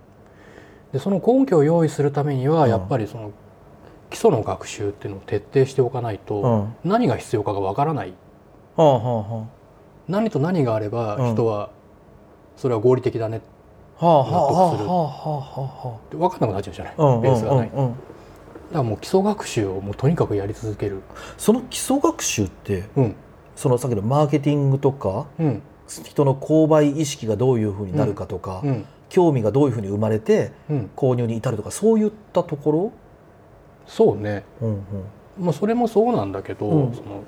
[0.93, 2.71] でその根拠を用意するためにはうん。
[2.71, 3.31] やっぱりその
[4.11, 6.75] 基礎の学習っていうのを徹底しておかないと、うん。
[6.85, 8.15] 何が必要かがわからない。
[8.75, 9.47] はあはあは
[10.09, 11.35] 何と何があればうん。
[11.35, 11.71] 人は
[12.57, 13.43] それは合理的だね。
[13.99, 15.03] はあはあはあ納得するはあ。
[15.03, 15.09] は
[15.85, 17.21] あはって分かんなくなっちゃうじゃない、あうん。
[17.21, 17.71] ベースがない、
[18.73, 21.03] らもう基礎学習をもうとにかくやり続ける。
[21.39, 23.15] その基礎学習ってうん。
[23.55, 25.63] そのさっきのマーケティングとかうん。
[26.05, 28.85] 人の購買意識がどういうふうになるかとか、うん。
[29.09, 30.91] 興味がどういうふうに生まれてうん。
[30.97, 32.93] 購入に至るとかそういったとこ
[33.87, 34.45] そうね。
[34.61, 34.85] ろ、うんうん。
[35.39, 36.95] まあそれもそうなんだけど、うん。
[36.95, 37.23] その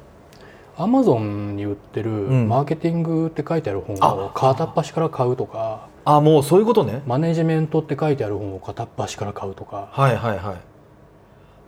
[0.77, 2.49] アマゾンに売ってるん。
[2.49, 4.15] マーケティングって書いてある本あ。
[4.15, 7.03] を片っ端から買うとかあもうそういうことね。
[7.07, 9.89] マネジメントって書いてある本を片っ端から買うとか。
[9.93, 10.57] はいはいはい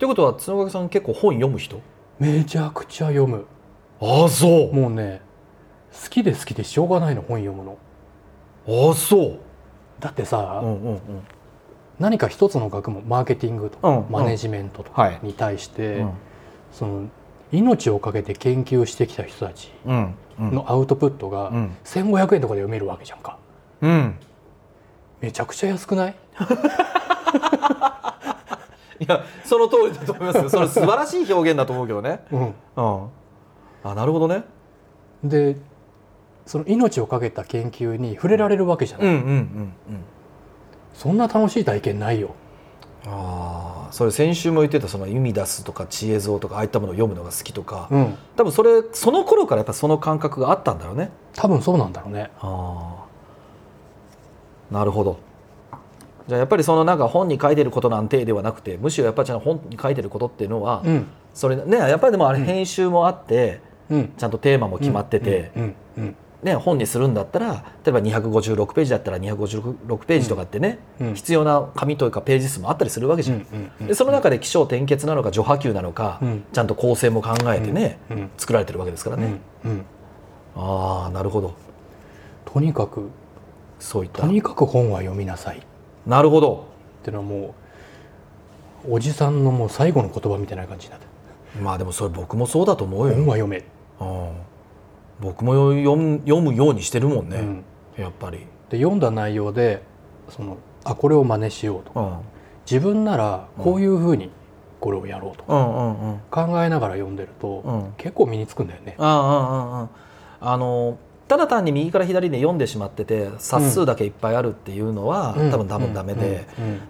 [0.01, 1.79] ということは角掛さん結構本読む人？
[2.17, 3.45] めちゃくちゃ読む。
[3.99, 4.73] ああそう。
[4.73, 5.21] もうね
[5.93, 7.77] 好きで好きでしょうがないの本読むの。
[8.67, 9.39] ああそう。
[9.99, 11.01] だってさ、うんうんうん。
[11.99, 15.13] 何か一つの学問マーケティングとか、うんマネジメントとはい。
[15.17, 16.11] かに対して、うん。
[16.71, 17.07] その
[17.51, 20.51] 命をかけて研究してきた人たちうんうん。
[20.55, 21.77] のアウトプットがうん。
[21.83, 23.37] 1500円とかで読めるわけじゃんか。
[23.81, 24.15] うん。
[25.19, 26.15] めちゃくちゃ安くない？
[29.01, 30.49] いやその通りだと思いますよ。
[30.49, 32.23] それ素晴らしい表現だと思うけどね。
[32.31, 32.41] うん。
[32.41, 33.07] うん。
[33.83, 34.43] あなるほどね。
[35.23, 35.57] で
[36.45, 39.73] その命をかけた研究に触れられるわけじゃない、うんうんうんうん。
[40.93, 42.35] そんな楽しい体験ないよ。
[43.07, 48.15] ああそれ先週も言ってたその意味出すとか知恵像とかああいったものを読むのが好きとか、うん。
[48.35, 51.09] 多分それその頃からやっぱその感覚があったんだろうね。
[51.33, 52.29] 多分そうなんだろうね。
[52.39, 53.07] あ
[54.71, 55.17] あなるほど
[56.27, 61.07] じゃあやっぱりそのなんか本に書いてることなんてではなくてむしろやっぱり本に書いてることっていうのは、うん。
[61.33, 64.13] それねやっぱりでもあれ編集もあって、うん。
[64.17, 65.51] ちゃんとテーマも決まってて、
[66.43, 71.13] ね、本にするんだったら例えば256ページだったら256ページとかってね、うん。
[71.15, 73.87] 必要な紙というかページ数もあったりするわけじゃん。
[73.87, 76.43] でその中で起承転結なのか序波球なのか、うん。
[76.51, 78.29] ちゃんと構成も考えてね、うん。
[78.37, 79.39] 作られてるわけですからね。
[80.55, 81.53] ああなるほど。
[82.45, 83.09] とにかく
[83.79, 84.23] そういった。
[84.23, 85.57] とにかく本は読みなさい。
[85.59, 85.61] っ
[86.05, 86.65] なるほど。
[87.03, 87.55] てのはも
[88.87, 91.07] うおじさんのもう最後の言葉みたいな感じになって。
[91.59, 93.63] まあでもそれ僕もそうだと思うよ、本は読め、
[93.99, 94.31] うん。
[95.19, 97.63] 僕も読む読むようにしてるもんね、うん。
[97.97, 99.83] やっぱり、で読んだ内容で
[100.29, 101.99] そのあこれを真似しようと。
[101.99, 102.17] うん、
[102.69, 104.31] 自分ならこういうふうに
[104.79, 105.43] これをやろうと。
[105.47, 106.19] うんうんうん。
[106.31, 107.93] 考えながら読んでると、うん。
[107.97, 108.95] 結構身につくんだよね。
[108.97, 109.89] あああああ
[110.49, 110.97] ああの
[111.31, 115.49] ただ単に右から左で読んでしまってて冊数だけいっぱいあるっていうのは、うん。
[115.49, 116.45] 多分多分ダメで、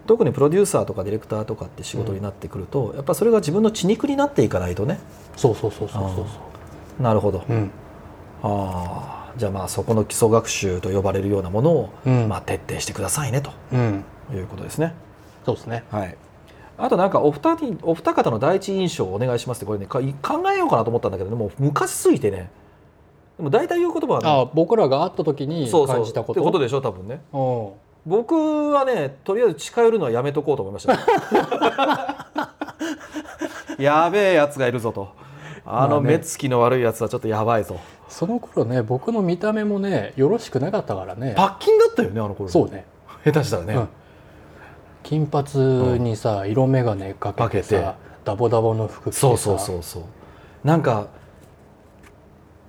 [0.08, 4.98] 特にプロデューサーとかディレクターとかって仕事になってくると、やっぱそれが自分の血肉になっていかないとね。
[5.36, 6.26] そうそうそうそうそ
[6.98, 7.52] うなるほど、そう。
[7.52, 7.70] うん。
[8.42, 12.28] ああじゃあまあそこの基礎学習と呼ばれるようなものを、うん。
[12.28, 14.04] まあ、徹底してくださいねとうん。
[14.34, 14.92] いうことですね。
[15.46, 15.84] そうですね。
[15.92, 16.16] はい。
[16.78, 22.50] あとなんかお二人お二方の第一印象をお願いしますってこれねか考えようかなと思ったんだけどでも昔すぎてね
[23.36, 26.32] でも大体言う言葉はねあ僕らが会った時に感じたこと？
[26.32, 27.22] ってことでしょ多分ね。
[27.32, 27.68] うん。
[28.04, 30.98] 僕はねとりあえず近寄るのはやめとこうと思いました、
[33.78, 35.08] やべえやつがいるぞと。
[35.64, 41.34] あの目つきの悪いやつはちょっとやばいぞ、その頃ね僕の見た目もねよろしくなかったからね。
[41.36, 42.48] パッキンだったよねあの頃。
[42.48, 42.84] そうね。
[43.24, 43.88] 下手したらね、うん。
[45.04, 47.62] 金髪にさ色眼鏡かけてかけて。
[47.80, 49.20] さダボダボの服着てさ。
[49.20, 50.02] そうそうそうそう。
[50.64, 51.06] なんか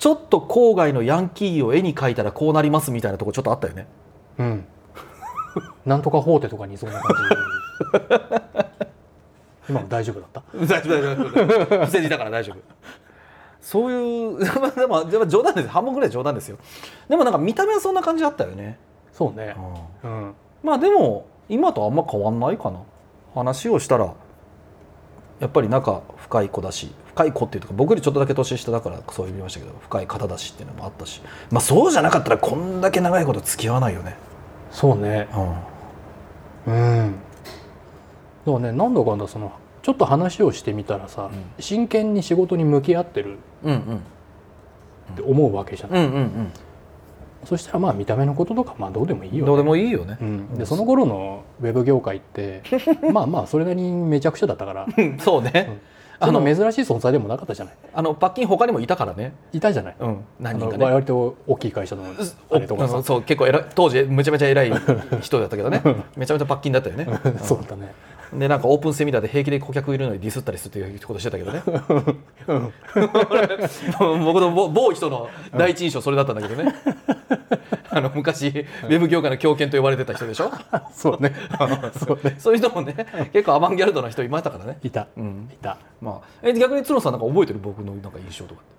[0.03, 3.87] ちょっと郊外のヤンキーを絵に描いたらこうなりますみたいなとこちょっとあったよね
[4.37, 4.65] うん。
[5.85, 7.35] なんとか法廷とかにいそうな感じ。
[9.69, 10.43] 今も大丈夫だった？
[10.57, 12.57] 大丈夫大丈夫不正字だから大丈夫
[13.61, 16.57] そういうまあ でもでも冗談です半分ぐらい冗談ですよ
[17.07, 18.77] でもなんか見た目はそんな感じあったよね、
[19.13, 19.55] そうね。
[20.03, 20.33] うんうん。
[20.63, 22.79] まあでも今とあんま変わんないかな
[23.33, 24.11] 話をしたら
[25.39, 31.21] やっぱり仲深い子だし深い子っていうか僕よりちょっとだけ年下だからそう言いましたけど深い方だしっていうのもあったし。
[31.51, 34.15] まあそうじゃなかったらこんだけ長いこと付き合わないよね、
[34.71, 35.27] そうね。
[36.65, 36.73] うん。
[36.73, 37.15] うん。
[38.45, 39.51] だからねなんだかんだその
[39.83, 46.05] ちょっと話をしてみたらさ、う真剣に仕事に向き合ってるうんって思うわけじゃない。
[46.05, 46.51] うんうんうん。
[47.45, 50.17] そしたらまあ見た目のこととかまあどうでもいいよ、どうでもいいよね。
[50.21, 52.63] う、ん、でその頃のウェブ業界って
[53.11, 54.87] まあまあそれなりにめちゃくちゃだったから。
[54.97, 55.79] うんそうね、
[56.19, 57.73] ああのの珍しい存在でもなかったじゃない？
[57.93, 60.85] あのパッキン他にもいたからね、いたじゃない、うん、何人かね。
[60.85, 62.03] 割と大きい会社の
[62.51, 63.03] あれとかさ。
[63.03, 64.71] そう結構偉い当時めちゃめちゃ偉い
[65.21, 65.81] 人だったけどね。
[66.15, 67.07] めちゃめちゃパッキンだったよね。
[67.43, 67.93] そうだね。
[68.33, 71.61] でなんかオープンセミナーで平気で顧客いるのにディスったりするっていうことしてたけどね。
[74.23, 76.73] 僕の某某人の第一印象それだったんだけどね
[77.95, 80.51] あの昔ウェブ業界の狂犬と呼ばれてた人でしょ？
[80.93, 81.33] そうね。
[82.05, 82.35] そうね。
[82.39, 82.95] そういう人もね
[83.31, 85.07] 結構アバンギャルドな人いましたからね、いた。
[85.15, 85.49] うん。
[85.53, 85.77] いた。
[86.01, 88.73] まあ、え逆に角野さんなんか覚えてる僕のなんか印象とかって？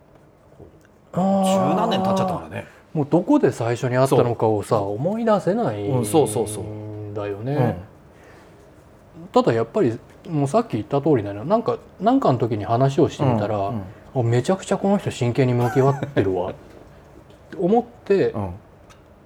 [1.15, 2.67] 十何年経っちゃったからね。
[2.93, 7.45] もうどこで最初に会ったのかをさ思い出せないうんそうそうそんだようん。
[7.45, 7.77] ね、
[9.33, 9.99] ただやっぱり
[10.29, 13.83] もうさっき言った通りだよなんかなんかの時に話をしてみたら、うん
[14.17, 16.55] あめちゃくちゃこの人真剣に向き合ってるわっ
[17.51, 18.51] て思って、うん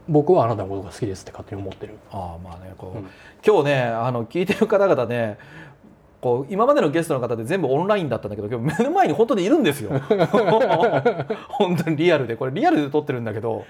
[0.09, 1.99] 僕はあなたのことが好きですって勝手に思ってる。
[2.11, 3.11] ああまあねこう、うん。
[3.47, 5.39] 今日ねあの聞いてる方々ね
[6.21, 9.91] こう今までのゲストの方で全部オンラインだったんだけど今日目の前に本当にいるんですよ。
[11.49, 12.37] 本当にリアルで。
[12.37, 13.65] これリアルで撮ってるんだけど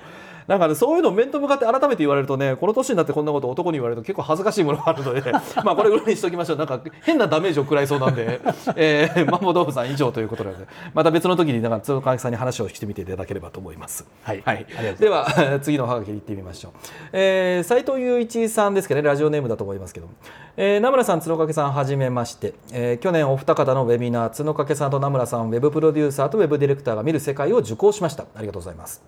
[0.49, 5.31] なんかねそういうのを面と向かって改めて言われるとねこの年になってこんなこと男に言われると結構恥ずかしいものがあるので
[5.63, 6.59] まあこれぐらいにしときましょう。
[6.59, 8.41] なんか変なダメージを食らいそうなんで、
[8.75, 10.51] えー、マンボウ豆腐さん以上ということで
[10.95, 14.07] また別の時になんか鶴岡さんに話をしてみていただければと思います。
[14.23, 14.57] はい、はい。
[14.57, 15.03] ありがとうございます。
[15.03, 15.09] で
[15.53, 16.73] は 次のおはがきに行ってみましょう、
[17.13, 20.13] えー、斉藤雄一さんですけどねラジオネームだと思いますけども、
[20.57, 28.25] えー名村さん角掛さんはじめまして、えー去年お二方のウェビナー角掛さんと名村さんウェブプロデューサーとウェブディレクターが見る世界を受講しました。
[28.35, 29.03] ありがとうございます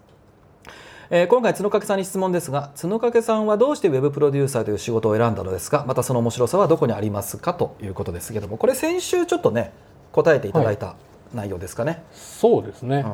[1.13, 5.85] えー今回角掛さんに質問ですが角掛さんはどうしてウェブプロデューサーという仕事を選んだのですか？
[5.89, 7.53] またその面白さはどこにありますか？
[7.53, 9.73] ということですけどもこれ先週ちょっとね
[10.13, 10.95] 答えていただいた
[11.35, 13.05] 内容ですかね、そうですね、うん。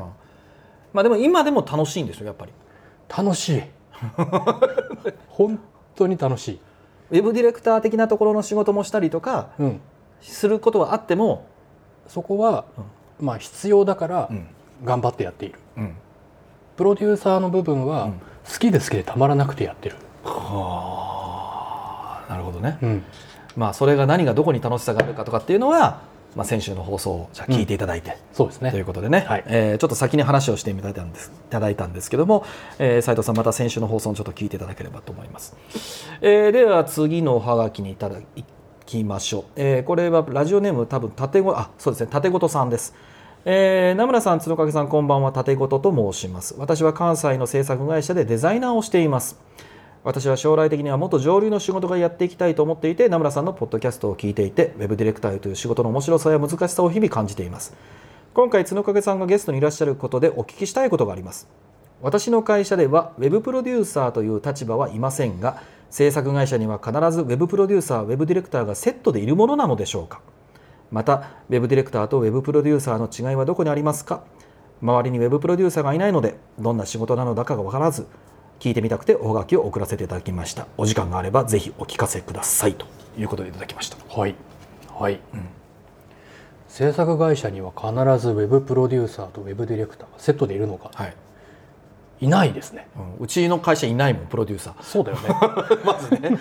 [0.92, 2.52] まあでも今でも楽しいんですよやっぱり。
[3.08, 3.62] 楽しい。
[5.28, 5.58] 本
[5.94, 6.60] 当に楽しい、
[7.10, 9.80] ウェブディレクター的なところの仕事もしたりとかうん、
[10.22, 11.46] することはあっても、
[12.08, 12.64] そこは、
[13.20, 14.46] まあ必要だからうん。
[14.84, 15.58] 頑張ってやっている。
[15.78, 15.96] うん、
[16.76, 18.12] プロデューサーの部分はうん。
[18.46, 23.02] 好きで好きでたまらなくてやってる、はあなるほどね、うん、
[23.56, 26.02] まあそれが何がどこに楽しさがあるかとかっていうのは、
[26.36, 28.70] まあ、先週の放送をじゃあ聞いていただいて、そうですね。
[28.70, 29.44] ということでね、はい。
[29.48, 32.44] えーちょっと先に話をしていただいたんですいただいたんですけども、
[32.78, 35.56] えー、斉藤さんまた先週の放送をちょっと聞いていただければと思います、
[36.20, 38.20] えーでは次のおはがきにいただ
[38.84, 42.10] きましょう、えーこれはラジオネーム多分縦ごあそうですね。
[42.12, 42.94] 縦ごとさんです
[43.48, 46.56] えー名村さん、角掛さん、こんばんは、縦ごとと申します。
[46.58, 49.40] 私は関西の制作会社でデザイナーをしています。
[50.02, 57.76] 私は将来的にはもっと上流の仕事がやっていきたいと思っていて、名村さんのポッドキャストを聞いていて、ウェブディレクターという仕事の面白さや難しさを日々感じています。
[58.34, 61.46] 今回、角掛さんがゲストにいらっしゃることでお聞きしたいことがあります。
[62.02, 70.20] 私の会社では、ウェブプロデューサーという立場はいませんが、制作会社には必ずウェブプロデューサー、ウェブディレクターがセットでいるものなのでしょうか。
[70.90, 74.22] またウェブディレクターとウェブプロデューサーの違いはどこにありますか？
[74.82, 78.06] 周りにウェブプロデューサーがいないのでどんな仕事なのだかが分からず
[78.60, 80.66] 聞いてみたくておはがきを送らせていただきました。
[80.76, 82.74] お時間があればぜひお聞かせください。
[82.74, 82.86] と
[83.18, 83.96] いうことでいただきました。
[84.08, 84.34] はい。
[84.98, 85.20] はい、
[86.68, 90.90] 制作会社には必ずウェブプロデューサーとウェブディレクターがセットでいるのか。
[90.94, 91.14] はい、
[92.20, 92.88] いないですね。
[92.96, 93.24] うん。
[93.24, 94.82] うちの会社いないもんプロデューサー。
[94.82, 95.28] そうだよね。
[95.84, 96.38] まずね、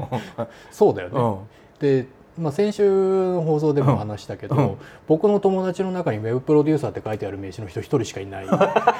[0.70, 1.38] そうだよね、うん。
[1.80, 2.06] で、
[2.38, 4.76] まあ、先週の放送でも話したけど、うん。
[5.06, 8.46] 僕の友達の中にウェブプロデューサーって書いてある名刺の人一人しかいない。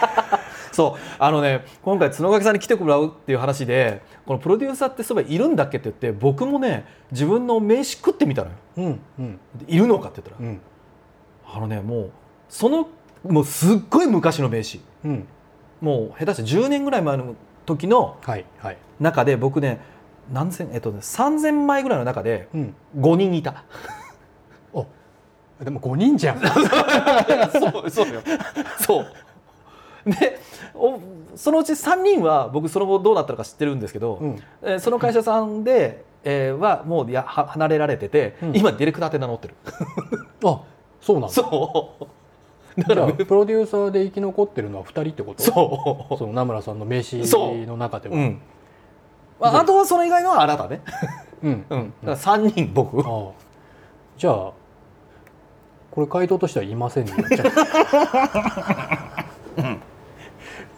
[0.73, 1.01] そう。
[1.19, 8.57] あのね今回角掛さんに来てもらうっていう話でこのプロデューサーってそういえばいるんだっけって言って僕もね自分の名刺食ってみたのよ。
[8.79, 9.41] うんうん。
[9.57, 10.61] でいるのかって言ったら、うん。
[11.47, 12.11] あのねもう
[12.49, 12.89] その
[13.27, 14.81] もうすっごい昔の名刺。
[15.05, 15.27] うん。
[15.81, 18.79] もう下手して10年ぐらい前の時のはいはい。
[19.01, 19.81] 中で僕ね
[20.33, 22.75] 何千えっとね3000枚ぐらいの中でうん。
[22.99, 23.65] 5人いた。
[24.73, 24.87] お
[25.63, 26.41] でも5人じゃん。
[27.53, 28.21] そうそうよ。
[28.81, 29.07] そう。
[30.11, 30.39] で
[30.75, 31.01] お
[31.35, 34.43] そのうち3人は僕その後どうなったのか知ってるんですけど、うん。
[34.63, 38.57] えーその会社さんで、えーはもうやは離れられてて、うん。
[38.57, 39.55] 今ディレクターって名乗ってる。
[40.45, 40.61] あ
[41.01, 41.29] そうなんだ。
[41.31, 42.07] そう。
[42.81, 45.43] だからプロデューサーで生き残ってるのは2人ってこと？
[45.43, 46.19] そう。
[46.19, 47.23] その名村さんの名刺
[47.67, 48.17] の中では。
[48.17, 48.41] うん
[49.41, 49.65] まあ、あ。
[49.65, 50.83] とはそれ以外のはあなたね、
[51.43, 51.65] うん。
[51.71, 53.31] うん、だから3人僕、ああ。
[54.17, 54.53] じゃあ
[55.91, 57.53] これ回答としてはいませんになっちゃう、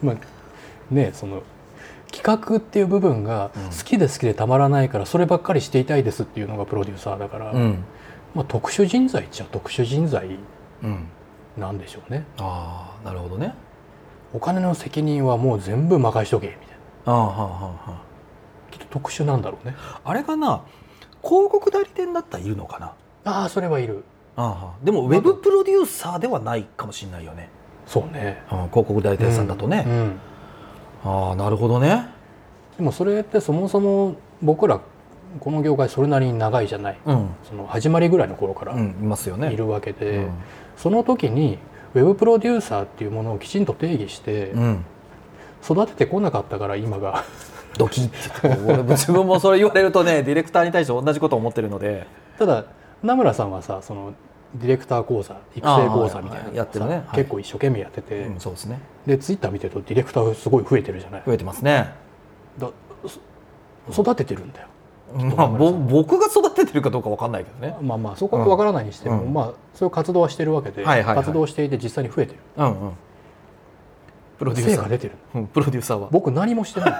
[0.05, 0.15] まあ
[0.91, 1.43] ねその
[2.11, 3.63] 企画っていう部分がうん。
[3.69, 7.83] 好きで好きでたまらないからそればっかりしていたいですっていうのがプロデューサーだから、うん。
[8.35, 10.37] まあ、特殊人材っちゃ特殊人材
[10.81, 11.07] うん、
[11.57, 12.25] なんでしょうね。
[12.37, 13.53] ああなるほどね。
[14.33, 16.65] お金の責任はもう全部任しとけみたい
[17.05, 17.13] な。
[17.13, 18.08] ああはあはあはあ
[18.69, 19.75] きっと特殊なんだろうね。
[20.03, 20.63] あれかな
[21.23, 22.93] 広告代理店だったらいるのかな？
[23.25, 24.03] ああそれはいる。
[24.35, 27.49] ああはあでもウェブプロデューサーではないかもしれないよね、
[27.85, 28.41] そうね。
[28.51, 30.19] うん、広告代理店さんだとね、うんうん。
[31.03, 32.07] ああなるほどね。
[32.77, 34.79] でもそれってそもそも僕ら
[35.39, 36.97] この業界それなりに長いじゃない。
[37.05, 39.51] うん、その始まりぐらいの頃からうん、いますよね。
[39.51, 40.31] いるわけで、うん。
[40.77, 41.59] その時に
[41.93, 44.85] ウェブプロデューサーっていうものをきちんと定義してうん、
[45.63, 47.25] 育ててこなかったから今が
[47.79, 52.05] ドキッ自分もそれ言われるとねディレクターに対して同じことを思ってるので。
[52.37, 52.65] ただ
[53.01, 54.13] 名村さんはさその
[54.55, 57.03] ディレクター講座育成講座みたいなやってるね。
[57.07, 57.15] はい。
[57.15, 58.79] 結構一生懸命やってて、うんそうですね。
[59.05, 61.23] でツイッター見てるとディレクターがすごい増えてるじゃない？
[61.25, 61.93] 増えてますね。
[62.57, 62.69] だ
[63.91, 64.67] そ育ててるんだよ。
[65.35, 67.75] まあぼ僕が育ててるかどうかわかんないけどね。
[67.81, 69.33] まあまあそこはわからないにしても、うん。
[69.33, 71.25] まあそういう活動はしてるわけで、はいはいはい。
[71.25, 72.39] 活動していて実際に増えてる。
[72.57, 72.91] うんうん。
[74.37, 74.75] プロデューサー。
[74.77, 75.13] 成果出てる。
[75.35, 76.09] うんプロデューサーは。
[76.11, 76.93] 僕何もしてない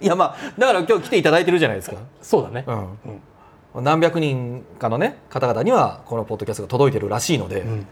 [0.00, 1.96] いやまあだから今日来ていただいてるじゃないですか。
[2.20, 2.64] そうだね、
[3.74, 7.86] うん、何百人かのね方々にはこのポッドキャストが届いてるらしいので、うん。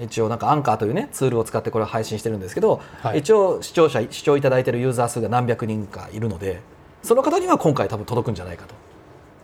[0.00, 3.18] 一応なんかアンカーというねツールを使ってこれを配信してるんですけど、はい。
[3.18, 6.60] 一応視聴者視聴いただいてるユーザー数が何百人かいるので
[7.02, 8.74] その方には今回多分届くんじゃないかと、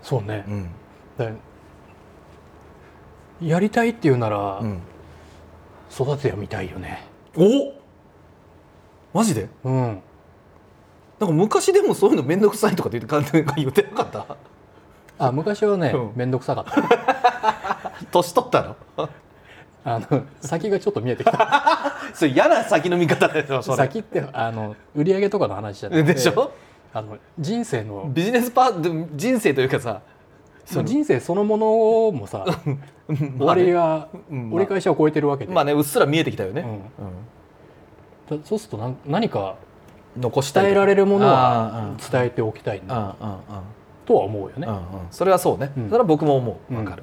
[0.02, 0.70] そうね、うん。
[1.18, 1.32] で
[3.42, 4.80] やりたいっていうなら、うん。
[5.92, 7.04] 育ててみたいよね。
[7.36, 7.72] お
[9.12, 9.48] マジで？
[9.64, 10.02] うん
[11.20, 14.36] なんか昔でもそういうの面倒くさいとかって言って言ってなかった？
[15.18, 16.12] あ昔はねうん。
[16.14, 17.92] 面倒くさかった。
[18.12, 18.62] 年取った
[18.96, 19.08] の？
[19.84, 21.96] あの先がちょっと見えてきた。
[22.14, 23.76] それ嫌な先の見方だよそれ。
[23.76, 26.52] 先ってあの売り上げとかの話じゃなくてでしょ？
[26.94, 30.00] あの人生のビジネスパー人生というかさ
[30.64, 31.66] その人生そのもの
[32.18, 32.46] もさ
[33.06, 34.52] 終わりがうん。
[34.52, 36.64] 折り返しを超えてるわけで、まあねうっすら見えてきたよね、
[38.30, 39.67] だそうするとなん何かうん
[40.16, 43.14] 残したい伝えられるものあはー伝えておきたいうんな
[44.06, 44.66] とは思うよね。
[44.66, 44.82] うんうん。
[45.10, 45.88] それはそうね、うん。
[45.88, 46.74] それは僕も思う。
[46.74, 46.78] うん。
[46.78, 47.02] わかる、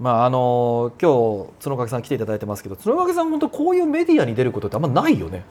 [0.00, 5.44] まああの今日角掛さん来ていただいてますけど角掛さん本当こういうメディアに出ることってあんまないよね。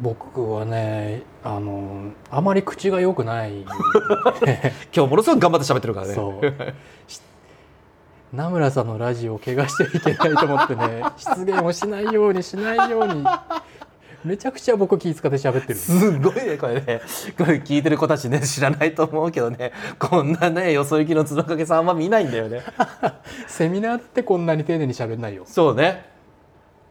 [0.00, 3.62] 僕はねあのあまり口が良くない。
[4.94, 6.14] 今日ものすごく頑張って喋ってるからね。
[6.14, 6.54] そう。
[7.06, 7.20] し
[8.32, 13.24] 名村さんのラジオを怪我してはいけないと思ってね失言をしないようにしないように
[14.24, 15.74] めちゃくちゃ僕気遣って喋ってる。
[15.74, 17.00] すごいねこれね。
[17.36, 19.72] これ聞いてる子たちね知らないと思うけどね。
[19.98, 22.62] こんなねよそ行きの角掛さんあんま見ないんだよね。
[23.48, 25.44] セミナーってこんなに丁寧に喋んないよ。
[25.46, 26.06] そうね。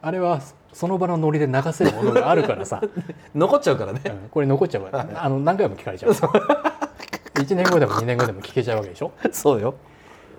[0.02, 0.42] あれは
[0.74, 2.82] その場のノリで流せるものがあるからさ、
[3.36, 4.02] 残っちゃうからね。
[4.06, 6.12] うんこれ残っちゃうから、ね、あの何回も聞かれちゃう。
[6.12, 9.12] 1年後でも2年後でも聞けちゃうわけでしょ？
[9.32, 9.76] そうよ。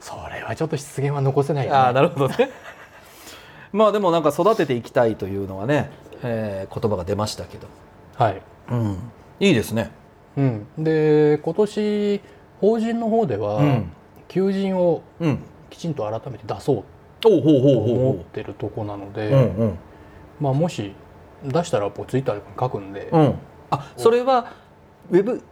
[0.00, 2.50] それはちょっと失言は残せないよ、ね、ああなるほどね。
[3.72, 5.90] まあでもなんか育てていきたいというのはね、
[6.22, 7.66] えー言葉が出ましたけど、
[8.16, 8.98] はい、うん、
[9.40, 9.90] いいですね。
[10.36, 12.20] うん、で今年
[12.60, 13.92] 法人の方では、うん。
[14.28, 15.38] 求人をうん。
[15.68, 16.84] きちんと改めて出そう
[17.20, 19.78] と思ってるとこなので、ううんうん。
[20.40, 20.92] まあ、もし
[21.44, 23.34] 出したらこうツイッターで書くんで、うん。
[23.70, 24.52] あそれは
[25.10, 25.42] ウェブ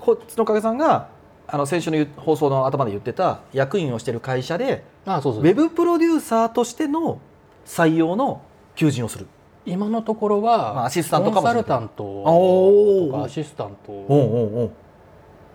[0.00, 1.08] ほ角掛さんが
[1.46, 5.42] あの先週の放送の頭で言ってた役員をしてる会社であそうそう。
[5.42, 7.20] ウェブプロデューサーとしての
[7.64, 8.42] 採用の
[8.74, 9.26] 求人をする
[9.66, 14.70] 今のところは、まあアシスタントコンサルタントとかアシスタント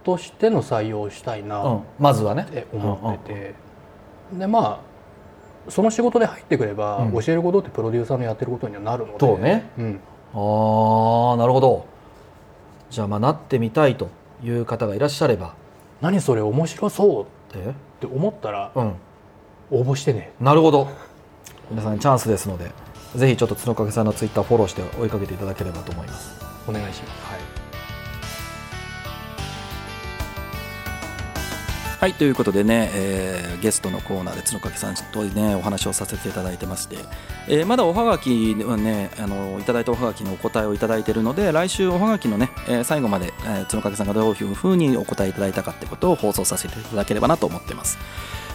[0.03, 2.43] としての採用をしたいなっうん、まずはね。
[2.43, 3.55] て思ってて、
[4.37, 4.81] でま
[5.67, 7.13] あその仕事で入ってくれば、うん。
[7.13, 9.37] 教えることってプロデューサーのやってることにはなるので。
[9.37, 9.69] ね。
[9.77, 9.99] うん、
[10.33, 11.85] ああなるほど。
[12.89, 14.09] じゃあまあなってみたいと
[14.43, 15.53] いう方がいらっしゃれば。
[16.01, 18.93] 何それ面白そうでって思ったらうん。
[19.69, 20.33] 応募してね。
[20.39, 20.89] なるほど。
[21.69, 22.71] 皆さんチャンスですので
[23.15, 26.31] ぜひちょっと角掛さんのツイッターフォローして追いかけていただければと思います。
[26.67, 27.21] お願いします。
[31.99, 32.13] はい。
[32.15, 36.95] ということでね、えーゲストのコーナーで角掛さんとねお話をさせていただいてまして、
[37.47, 47.99] えーまだおはがきはねあのいただいたおはがきのお答えをいただいているので来週おはがきのね、えー最後まで、えー角掛さんがどういうふうにお答えいただいたかってことを放送させていただければなと思ってます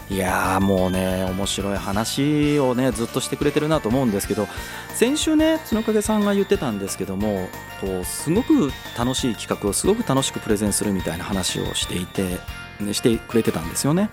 [0.09, 4.47] いやーもうね面白い話をねずっとしてくれてるなと思うんですけど
[4.95, 7.49] 先週ね角掛さんが言ってたんですけども
[7.81, 12.39] こうすごく楽しい企画をすごく楽しくプレゼンするみたいな話をしていて
[12.81, 14.11] ねしてくれてたんですよね。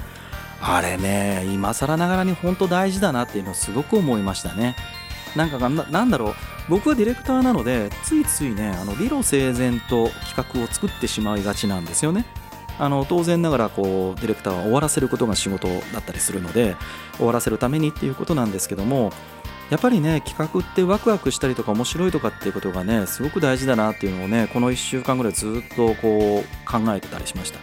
[0.66, 4.76] あれね今更ながらに本当大事だなっていうのをすごく思いましたね。
[5.36, 6.36] なんかななんだろう。
[6.70, 12.26] 僕はディレクターなのでついついねあの理路整然と企画を作ってしまいがちなんですよね。
[12.80, 16.76] あの当然ながらこうディレクターは終わらせることが仕事だったりするので
[17.18, 19.12] 終わらせるためにっていうことなんですけども
[19.70, 27.60] やっぱりね企画ってワクワクしたりとか面白いとかっていうことがねすごく大事だなっていうのをねこの1週間ぐらいずっとこう考えてたりしました。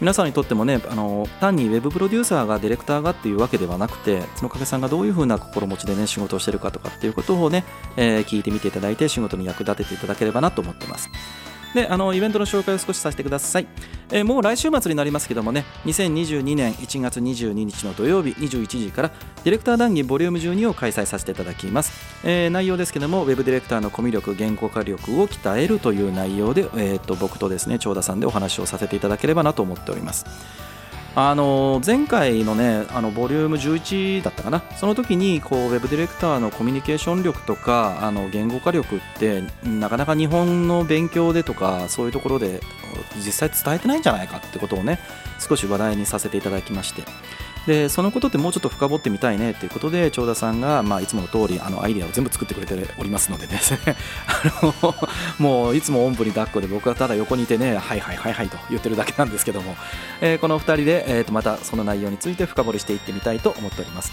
[0.00, 7.64] 皆さんにとってもねあの単にウェブプロデューサーがディレクターがっていうわけではなくて角掛さんがどういうふうな心持ちでね仕事をしてるかとかっていうことをね、
[7.96, 11.10] えー聞いてみていただいて仕事に役立てていただければなと思ってます。
[11.74, 13.66] であのイベントの紹介を少しさせてください、
[14.10, 19.08] えーもう来週末になりますけどもね2022年1月22日の土曜日21時から
[19.42, 21.92] ディレクター談義ボリューム12を開催させていただきます、
[22.24, 30.24] えー内容ですけどもウェブディレクターのコミュ力原稿化力を鍛えるという内容で、えー、と僕とですね長田さんでお話をさせていただければなと思っております。
[31.16, 34.62] あの前回のねあのボリューム11だったかな。
[34.76, 42.60] その時にこうウェブディレクターのコミュニケーション力とかあの言語化力ってなかなか日本の勉強でとかそういうところで
[43.16, 44.98] 実際伝えてないんじゃないかってことをね
[45.38, 47.02] 少し話題にさせていただきまして。
[47.66, 53.60] でそのことってもうちょっと深掘ってみたいねっていうことで長田さんが、まあ、いつもの通りあのアイデアを全部作ってくれておりますのでね。
[54.26, 54.94] あの
[55.38, 59.76] もういつもおんぶに抱っこで僕はただ横にいてねはいはいはいはいと言ってるだけなんですけども、
[60.20, 64.12] えー、この2人で、えー、とまたその内容について深掘りしていってみたいと思っております。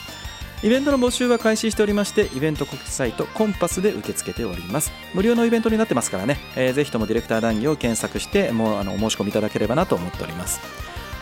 [0.63, 4.91] イベントの募集は開始しておりましてイベント告知サイトコンパスで受け付けております。
[5.15, 10.61] 無料のイベントになってますからね、えー、ぜひともディレクター談義を検索してもうあのお申し込みいただければなと思っております。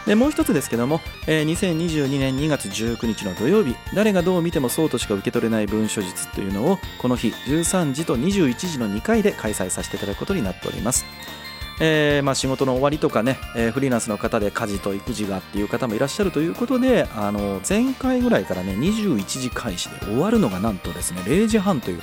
[0.09, 11.05] でもう一つですけども、えー、2022年2月19日の土曜日誰がどう見てもそうとしか受け取れない文書術というのをこの日13時と21時の2回で開催させていただくことになっております。
[11.79, 22.01] えー、まあ、仕事の終わりとかね、えー、フリーランスの方で家事と育児がっていう方もいらっしゃるということであの前回ぐらいからね21時開始で終わるのがなんとですね0時半という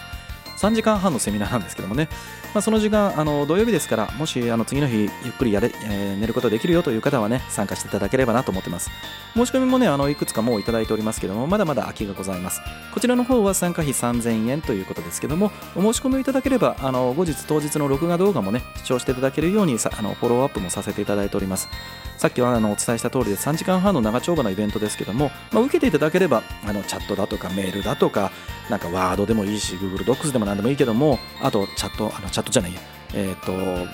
[0.56, 2.08] 3時間半のセミナーなんですけどもね、
[2.56, 8.90] まあ、その時間あの土曜日ですからもしあの次の日ゆっくりやれ、えー、寝ることができるよという方はね参加していただければなと思ってます。
[9.34, 12.62] 申し込みもねあのいくつかもういただいておりますけどもまだまだ空きがございます。
[12.94, 21.68] こちらの方は参加費3000円ということですけどもお申し込みいただければあの後日当日の録画動画もね視聴していただけるようにさあのフォローアップもさせていただいております。
[22.16, 28.32] さっきはあのお伝えした通りで3時間半の長丁場のイベントですけども、まあ、受けていただければあのチャットだとかメールだとか
[28.70, 32.80] なんかワードでもいいし Google Docs でも何でもいいけどもあとチャットあのチャットじゃないや。
[33.14, 33.86] えっ、ー、と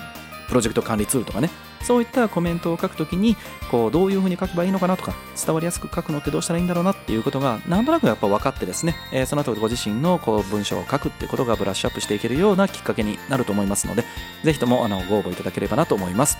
[0.47, 1.49] プロジェクト管理ツールとかね。
[1.83, 3.35] そういったコメントを書くときに
[3.69, 5.13] こうどういうふうに書けばいいのかなとか
[5.45, 14.05] 伝わりやすく書くのってどうしたらいいんだろうなっていうことがなんとなくやっぱ分かってですね、えー、その後ご自身のこう文章を書くってことがブラッシュアップしていけるようなきっかけになると思いますので
[14.43, 16.37] ぜひともあのご応募いただければなと思います。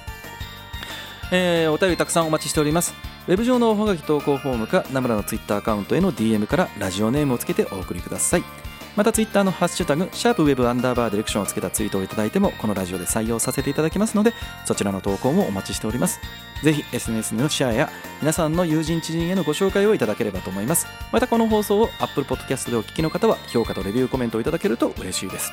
[1.32, 2.93] えー、お便りたくさんお待ちしております。
[3.28, 8.62] ウェブ上のおはがき投稿フォームかナムラのツイッターアカウントへの DM からラジオネームをつけてお送りください。
[8.95, 14.33] またツイッターのハッシュタグシャープウェブアンダーバーディレクションをつけたツイートをいただいてもこのラジオで採用させていただきますので
[14.65, 16.19] そちらの投稿もお待ちしております。
[16.63, 17.89] ぜひ SNS のシェアや
[18.21, 20.87] 皆さんの友人知人へのご紹介をいただければと思います。
[21.11, 25.51] またこの放送を Apple Podcast でお聞きの方は評価とレビューコメントをいただけると嬉しいです。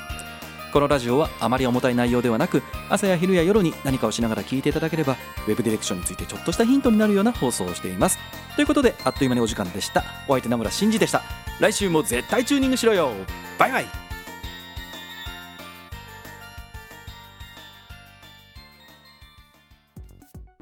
[0.72, 5.16] このラジオはあまり重たい内容ではなく朝や昼や夜に何かをしながら聞いていただければ
[5.46, 8.18] ウェブディレクションについてちょっとしたヒントになるような放送をしています。
[8.56, 10.04] ということであっという間にお時間でした。
[10.28, 11.22] お相手名村真司でした。
[11.60, 13.10] 来週も絶対チューニングしろよ。
[13.58, 13.86] バイバイ。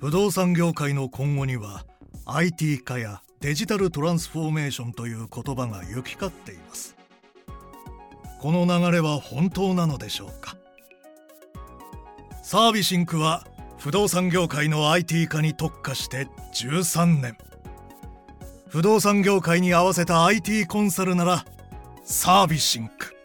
[0.00, 1.84] 不動産業界の今後には
[2.24, 6.97] IT 化やデジタルトランスフォーメーションという言葉が行き交っています。
[8.38, 10.56] この流れは本当なのでしょうか？
[12.42, 13.46] サービシンクは
[13.78, 17.36] 不動産業界の IT 化に特化して13年。
[18.68, 21.44] 不動産業界に合わせた IT コンサルなら
[22.04, 23.17] サービシンク。